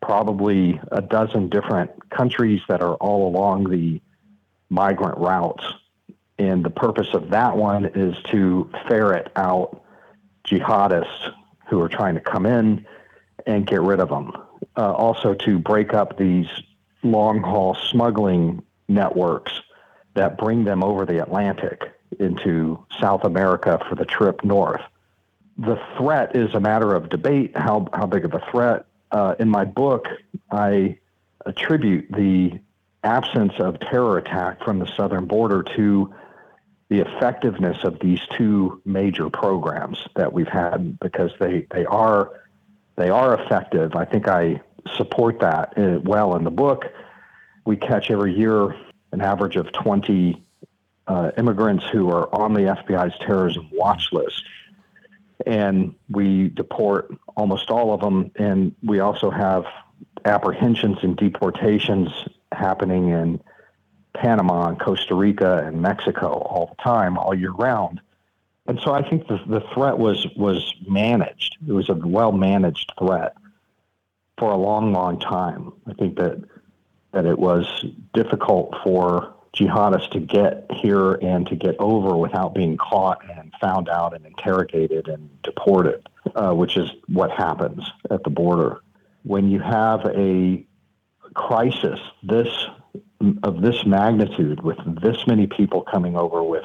probably 0.00 0.80
a 0.90 1.00
dozen 1.00 1.48
different 1.48 1.90
countries 2.10 2.60
that 2.68 2.82
are 2.82 2.94
all 2.94 3.28
along 3.28 3.70
the 3.70 4.00
migrant 4.68 5.18
routes. 5.18 5.64
And 6.38 6.64
the 6.64 6.70
purpose 6.70 7.14
of 7.14 7.30
that 7.30 7.56
one 7.56 7.84
is 7.94 8.16
to 8.30 8.70
ferret 8.88 9.30
out 9.36 9.82
jihadists 10.44 11.32
who 11.68 11.80
are 11.80 11.88
trying 11.88 12.14
to 12.14 12.20
come 12.20 12.46
in 12.46 12.84
and 13.46 13.66
get 13.66 13.80
rid 13.80 14.00
of 14.00 14.08
them. 14.08 14.32
Uh, 14.76 14.92
also, 14.92 15.34
to 15.34 15.58
break 15.58 15.94
up 15.94 16.16
these 16.16 16.46
long 17.02 17.40
haul 17.40 17.74
smuggling 17.74 18.62
networks 18.88 19.52
that 20.14 20.38
bring 20.38 20.64
them 20.64 20.82
over 20.82 21.04
the 21.04 21.22
Atlantic 21.22 21.92
into 22.18 22.84
South 23.00 23.24
America 23.24 23.80
for 23.88 23.94
the 23.94 24.04
trip 24.04 24.44
north. 24.44 24.82
The 25.58 25.76
threat 25.96 26.34
is 26.34 26.54
a 26.54 26.60
matter 26.60 26.94
of 26.94 27.08
debate. 27.08 27.52
How, 27.54 27.88
how 27.92 28.06
big 28.06 28.24
of 28.24 28.34
a 28.34 28.42
threat? 28.50 28.86
Uh, 29.10 29.34
in 29.38 29.48
my 29.48 29.64
book, 29.64 30.06
I 30.50 30.98
attribute 31.44 32.10
the 32.10 32.58
absence 33.04 33.52
of 33.58 33.78
terror 33.80 34.18
attack 34.18 34.64
from 34.64 34.78
the 34.78 34.86
southern 34.86 35.26
border 35.26 35.62
to 35.76 36.14
the 36.88 37.00
effectiveness 37.00 37.84
of 37.84 37.98
these 38.00 38.20
two 38.36 38.80
major 38.84 39.28
programs 39.28 40.06
that 40.14 40.32
we've 40.32 40.48
had 40.48 40.98
because 41.00 41.32
they, 41.40 41.66
they 41.70 41.84
are 41.86 42.30
they 42.96 43.08
are 43.08 43.34
effective. 43.40 43.96
I 43.96 44.04
think 44.04 44.28
I 44.28 44.60
support 44.96 45.40
that 45.40 45.76
uh, 45.78 46.00
well 46.04 46.36
in 46.36 46.44
the 46.44 46.50
book 46.50 46.84
we 47.64 47.76
catch 47.76 48.10
every 48.10 48.34
year 48.36 48.74
an 49.12 49.20
average 49.20 49.56
of 49.56 49.72
20 49.72 50.42
uh, 51.06 51.30
immigrants 51.36 51.84
who 51.92 52.10
are 52.10 52.34
on 52.34 52.54
the 52.54 52.60
FBI's 52.60 53.16
terrorism 53.20 53.68
watch 53.72 54.08
list. 54.12 54.42
And 55.46 55.94
we 56.08 56.48
deport 56.48 57.10
almost 57.36 57.70
all 57.70 57.92
of 57.92 58.00
them. 58.00 58.30
And 58.36 58.74
we 58.82 59.00
also 59.00 59.30
have 59.30 59.64
apprehensions 60.24 60.98
and 61.02 61.16
deportations 61.16 62.10
happening 62.52 63.08
in 63.10 63.40
Panama 64.14 64.68
and 64.68 64.78
Costa 64.78 65.14
Rica 65.14 65.64
and 65.66 65.80
Mexico 65.80 66.28
all 66.28 66.74
the 66.76 66.82
time, 66.82 67.16
all 67.16 67.34
year 67.34 67.52
round. 67.52 68.00
And 68.66 68.78
so 68.80 68.92
I 68.92 69.08
think 69.08 69.26
the, 69.26 69.40
the 69.46 69.60
threat 69.74 69.98
was 69.98 70.26
was 70.36 70.74
managed. 70.88 71.56
It 71.66 71.72
was 71.72 71.88
a 71.88 71.94
well 71.94 72.32
managed 72.32 72.92
threat 72.98 73.34
for 74.38 74.52
a 74.52 74.56
long, 74.56 74.92
long 74.92 75.18
time. 75.18 75.72
I 75.86 75.94
think 75.94 76.16
that 76.16 76.42
that 77.12 77.26
it 77.26 77.38
was 77.38 77.84
difficult 78.14 78.74
for 78.84 79.34
jihadists 79.56 80.10
to 80.10 80.20
get 80.20 80.66
here 80.72 81.12
and 81.14 81.46
to 81.46 81.56
get 81.56 81.76
over 81.78 82.16
without 82.16 82.54
being 82.54 82.76
caught 82.76 83.18
and 83.36 83.52
found 83.60 83.88
out 83.88 84.14
and 84.14 84.24
interrogated 84.24 85.08
and 85.08 85.28
deported, 85.42 86.08
uh, 86.34 86.52
which 86.52 86.76
is 86.76 86.90
what 87.08 87.30
happens 87.30 87.84
at 88.10 88.24
the 88.24 88.30
border. 88.30 88.80
When 89.24 89.50
you 89.50 89.60
have 89.60 90.06
a 90.06 90.64
crisis 91.34 92.00
this 92.22 92.48
of 93.42 93.62
this 93.62 93.86
magnitude 93.86 94.62
with 94.62 94.78
this 95.00 95.26
many 95.26 95.46
people 95.46 95.82
coming 95.82 96.16
over 96.16 96.42
with 96.42 96.64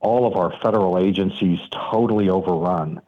all 0.00 0.26
of 0.26 0.36
our 0.36 0.52
federal 0.60 0.98
agencies 0.98 1.60
totally 1.70 2.28
overrun, 2.28 3.00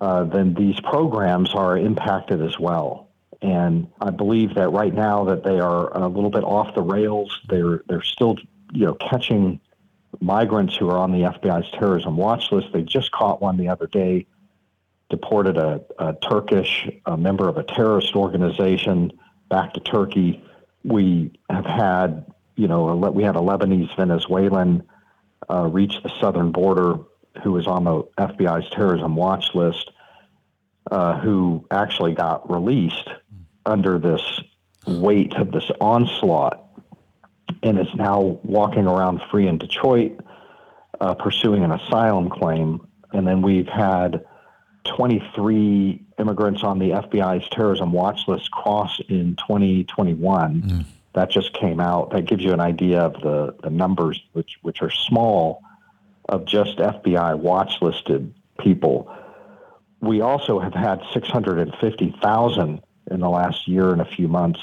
uh, 0.00 0.24
then 0.24 0.54
these 0.54 0.80
programs 0.80 1.54
are 1.54 1.78
impacted 1.78 2.42
as 2.42 2.58
well. 2.58 3.11
And 3.42 3.88
I 4.00 4.10
believe 4.10 4.54
that 4.54 4.68
right 4.68 4.94
now 4.94 5.24
that 5.24 5.42
they 5.42 5.58
are 5.58 5.96
a 5.96 6.06
little 6.06 6.30
bit 6.30 6.44
off 6.44 6.74
the 6.74 6.82
rails. 6.82 7.36
They're 7.48 7.82
they're 7.88 8.02
still 8.02 8.36
you 8.72 8.86
know 8.86 8.94
catching 8.94 9.60
migrants 10.20 10.76
who 10.76 10.88
are 10.88 10.98
on 10.98 11.10
the 11.10 11.22
FBI's 11.22 11.70
terrorism 11.72 12.16
watch 12.16 12.52
list. 12.52 12.68
They 12.72 12.82
just 12.82 13.10
caught 13.10 13.42
one 13.42 13.56
the 13.56 13.68
other 13.68 13.88
day, 13.88 14.26
deported 15.10 15.56
a, 15.56 15.80
a 15.98 16.14
Turkish 16.14 16.88
a 17.06 17.16
member 17.16 17.48
of 17.48 17.56
a 17.56 17.64
terrorist 17.64 18.14
organization 18.14 19.12
back 19.48 19.74
to 19.74 19.80
Turkey. 19.80 20.42
We 20.84 21.32
have 21.50 21.66
had 21.66 22.24
you 22.54 22.68
know 22.68 22.88
a, 22.88 23.10
we 23.10 23.24
had 23.24 23.34
a 23.34 23.40
Lebanese 23.40 23.94
Venezuelan 23.96 24.84
uh, 25.50 25.66
reach 25.66 26.00
the 26.04 26.12
southern 26.20 26.52
border 26.52 26.98
who 27.42 27.52
was 27.52 27.66
on 27.66 27.84
the 27.84 28.02
FBI's 28.18 28.70
terrorism 28.70 29.16
watch 29.16 29.54
list. 29.54 29.90
Uh, 30.90 31.18
who 31.20 31.64
actually 31.70 32.12
got 32.12 32.50
released 32.50 33.08
under 33.64 33.98
this 33.98 34.20
weight 34.86 35.32
of 35.34 35.52
this 35.52 35.70
onslaught 35.80 36.62
and 37.62 37.78
is 37.78 37.94
now 37.94 38.40
walking 38.42 38.86
around 38.86 39.22
free 39.30 39.46
in 39.46 39.58
Detroit, 39.58 40.18
uh, 41.00 41.14
pursuing 41.14 41.62
an 41.62 41.70
asylum 41.70 42.28
claim. 42.28 42.86
And 43.12 43.26
then 43.26 43.42
we've 43.42 43.68
had 43.68 44.24
23 44.84 46.04
immigrants 46.18 46.62
on 46.62 46.78
the 46.78 46.90
FBI's 46.90 47.48
terrorism 47.50 47.92
watch 47.92 48.26
list 48.26 48.50
cross 48.50 49.00
in 49.08 49.36
2021. 49.36 50.62
Mm. 50.62 50.84
That 51.14 51.30
just 51.30 51.52
came 51.52 51.78
out. 51.78 52.10
That 52.10 52.24
gives 52.24 52.42
you 52.42 52.52
an 52.52 52.60
idea 52.60 53.00
of 53.00 53.14
the, 53.22 53.54
the 53.62 53.70
numbers, 53.70 54.20
which, 54.32 54.58
which 54.62 54.82
are 54.82 54.90
small, 54.90 55.62
of 56.28 56.44
just 56.44 56.78
FBI 56.78 57.38
watch 57.38 57.74
listed 57.80 58.34
people. 58.58 59.14
We 60.02 60.20
also 60.20 60.58
have 60.58 60.74
had 60.74 61.00
650,000 61.12 62.82
in 63.10 63.20
the 63.20 63.30
last 63.30 63.66
year 63.66 63.92
and 63.92 64.00
a 64.00 64.04
few 64.04 64.28
months 64.28 64.60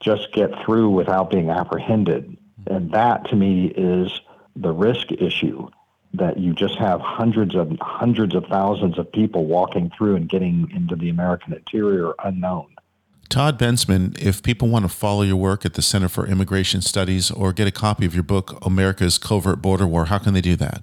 just 0.00 0.32
get 0.32 0.50
through 0.64 0.90
without 0.90 1.30
being 1.30 1.50
apprehended. 1.50 2.36
And 2.66 2.90
that 2.92 3.26
to 3.26 3.36
me 3.36 3.66
is 3.66 4.20
the 4.56 4.72
risk 4.72 5.12
issue 5.12 5.68
that 6.14 6.38
you 6.38 6.52
just 6.52 6.76
have 6.78 7.00
hundreds 7.00 7.54
of 7.54 7.72
hundreds 7.80 8.34
of 8.34 8.44
thousands 8.46 8.98
of 8.98 9.10
people 9.12 9.46
walking 9.46 9.90
through 9.96 10.16
and 10.16 10.28
getting 10.28 10.70
into 10.74 10.96
the 10.96 11.08
American 11.08 11.54
interior 11.54 12.12
unknown. 12.24 12.66
Todd 13.28 13.58
Bensman, 13.58 14.20
if 14.20 14.42
people 14.42 14.68
want 14.68 14.84
to 14.84 14.90
follow 14.90 15.22
your 15.22 15.36
work 15.36 15.64
at 15.64 15.72
the 15.72 15.80
Center 15.80 16.08
for 16.08 16.26
Immigration 16.26 16.82
Studies 16.82 17.30
or 17.30 17.54
get 17.54 17.66
a 17.66 17.70
copy 17.70 18.04
of 18.04 18.14
your 18.14 18.22
book, 18.22 18.58
America's 18.62 19.16
Covert 19.16 19.62
Border 19.62 19.86
War, 19.86 20.06
how 20.06 20.18
can 20.18 20.34
they 20.34 20.42
do 20.42 20.54
that? 20.56 20.82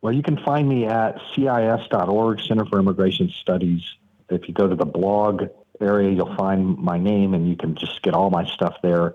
Well, 0.00 0.12
you 0.12 0.22
can 0.22 0.36
find 0.38 0.68
me 0.68 0.86
at 0.86 1.20
CIS.org, 1.34 2.40
Center 2.40 2.64
for 2.66 2.78
Immigration 2.78 3.30
Studies. 3.40 3.82
If 4.28 4.46
you 4.46 4.54
go 4.54 4.68
to 4.68 4.76
the 4.76 4.86
blog 4.86 5.44
area, 5.80 6.10
you'll 6.10 6.36
find 6.36 6.76
my 6.76 6.98
name 6.98 7.34
and 7.34 7.48
you 7.48 7.56
can 7.56 7.74
just 7.74 8.02
get 8.02 8.14
all 8.14 8.30
my 8.30 8.44
stuff 8.46 8.76
there. 8.82 9.14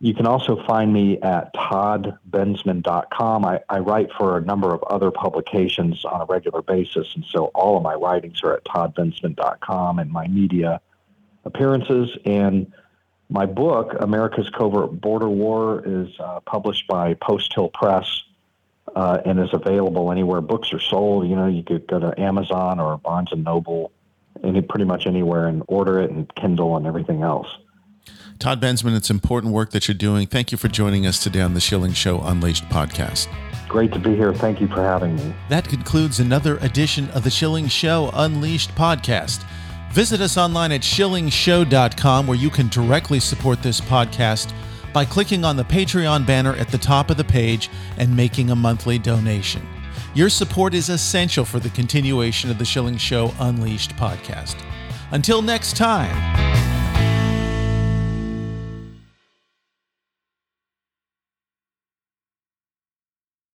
You 0.00 0.12
can 0.12 0.26
also 0.26 0.62
find 0.66 0.92
me 0.92 1.20
at 1.20 1.54
toddbensman.com. 1.54 3.44
I, 3.44 3.60
I 3.68 3.78
write 3.78 4.10
for 4.18 4.36
a 4.36 4.40
number 4.40 4.74
of 4.74 4.82
other 4.82 5.10
publications 5.10 6.04
on 6.04 6.20
a 6.20 6.24
regular 6.24 6.60
basis, 6.62 7.14
and 7.14 7.24
so 7.24 7.46
all 7.54 7.76
of 7.76 7.82
my 7.82 7.94
writings 7.94 8.42
are 8.42 8.54
at 8.54 8.64
toddbensman.com 8.64 9.98
and 10.00 10.10
my 10.10 10.26
media 10.26 10.80
appearances. 11.44 12.18
And 12.26 12.72
my 13.30 13.46
book, 13.46 13.94
America's 14.00 14.50
Covert 14.50 15.00
Border 15.00 15.28
War, 15.28 15.82
is 15.86 16.08
uh, 16.18 16.40
published 16.40 16.86
by 16.86 17.14
Post 17.14 17.54
Hill 17.54 17.70
Press 17.70 18.24
uh, 18.94 19.18
and 19.24 19.38
is 19.40 19.50
available 19.52 20.10
anywhere 20.12 20.40
books 20.40 20.72
are 20.72 20.80
sold. 20.80 21.28
You 21.28 21.36
know, 21.36 21.46
you 21.46 21.62
could 21.62 21.86
go 21.86 21.98
to 21.98 22.18
Amazon 22.20 22.80
or 22.80 22.98
Barnes 22.98 23.32
and 23.32 23.44
Noble 23.44 23.92
any 24.42 24.60
pretty 24.60 24.84
much 24.84 25.06
anywhere 25.06 25.46
and 25.46 25.62
order 25.68 26.00
it 26.00 26.10
and 26.10 26.32
Kindle 26.34 26.76
and 26.76 26.86
everything 26.86 27.22
else. 27.22 27.46
Todd 28.38 28.60
Bensman, 28.60 28.96
it's 28.96 29.10
important 29.10 29.52
work 29.54 29.70
that 29.70 29.86
you're 29.86 29.94
doing. 29.94 30.26
Thank 30.26 30.50
you 30.50 30.58
for 30.58 30.68
joining 30.68 31.06
us 31.06 31.22
today 31.22 31.40
on 31.40 31.54
the 31.54 31.60
Schilling 31.60 31.92
Show 31.92 32.20
Unleashed 32.20 32.64
podcast. 32.64 33.28
Great 33.68 33.92
to 33.92 33.98
be 33.98 34.14
here. 34.14 34.34
Thank 34.34 34.60
you 34.60 34.68
for 34.68 34.82
having 34.82 35.16
me. 35.16 35.34
That 35.48 35.68
concludes 35.68 36.20
another 36.20 36.58
edition 36.58 37.08
of 37.10 37.24
the 37.24 37.30
Schilling 37.30 37.68
Show 37.68 38.10
Unleashed 38.12 38.70
podcast. 38.70 39.44
Visit 39.92 40.20
us 40.20 40.36
online 40.36 40.72
at 40.72 40.80
schillingshow.com 40.80 42.26
where 42.26 42.36
you 42.36 42.50
can 42.50 42.68
directly 42.68 43.20
support 43.20 43.62
this 43.62 43.80
podcast 43.80 44.52
by 44.94 45.04
clicking 45.04 45.44
on 45.44 45.56
the 45.56 45.64
Patreon 45.64 46.24
banner 46.24 46.54
at 46.54 46.68
the 46.68 46.78
top 46.78 47.10
of 47.10 47.18
the 47.18 47.24
page 47.24 47.68
and 47.98 48.16
making 48.16 48.50
a 48.50 48.56
monthly 48.56 48.98
donation. 48.98 49.66
Your 50.14 50.30
support 50.30 50.72
is 50.72 50.88
essential 50.88 51.44
for 51.44 51.58
the 51.58 51.70
continuation 51.70 52.48
of 52.50 52.58
the 52.58 52.64
Schilling 52.64 52.96
Show 52.96 53.34
Unleashed 53.40 53.90
podcast. 53.96 54.54
Until 55.10 55.42
next 55.42 55.76
time. 55.76 56.53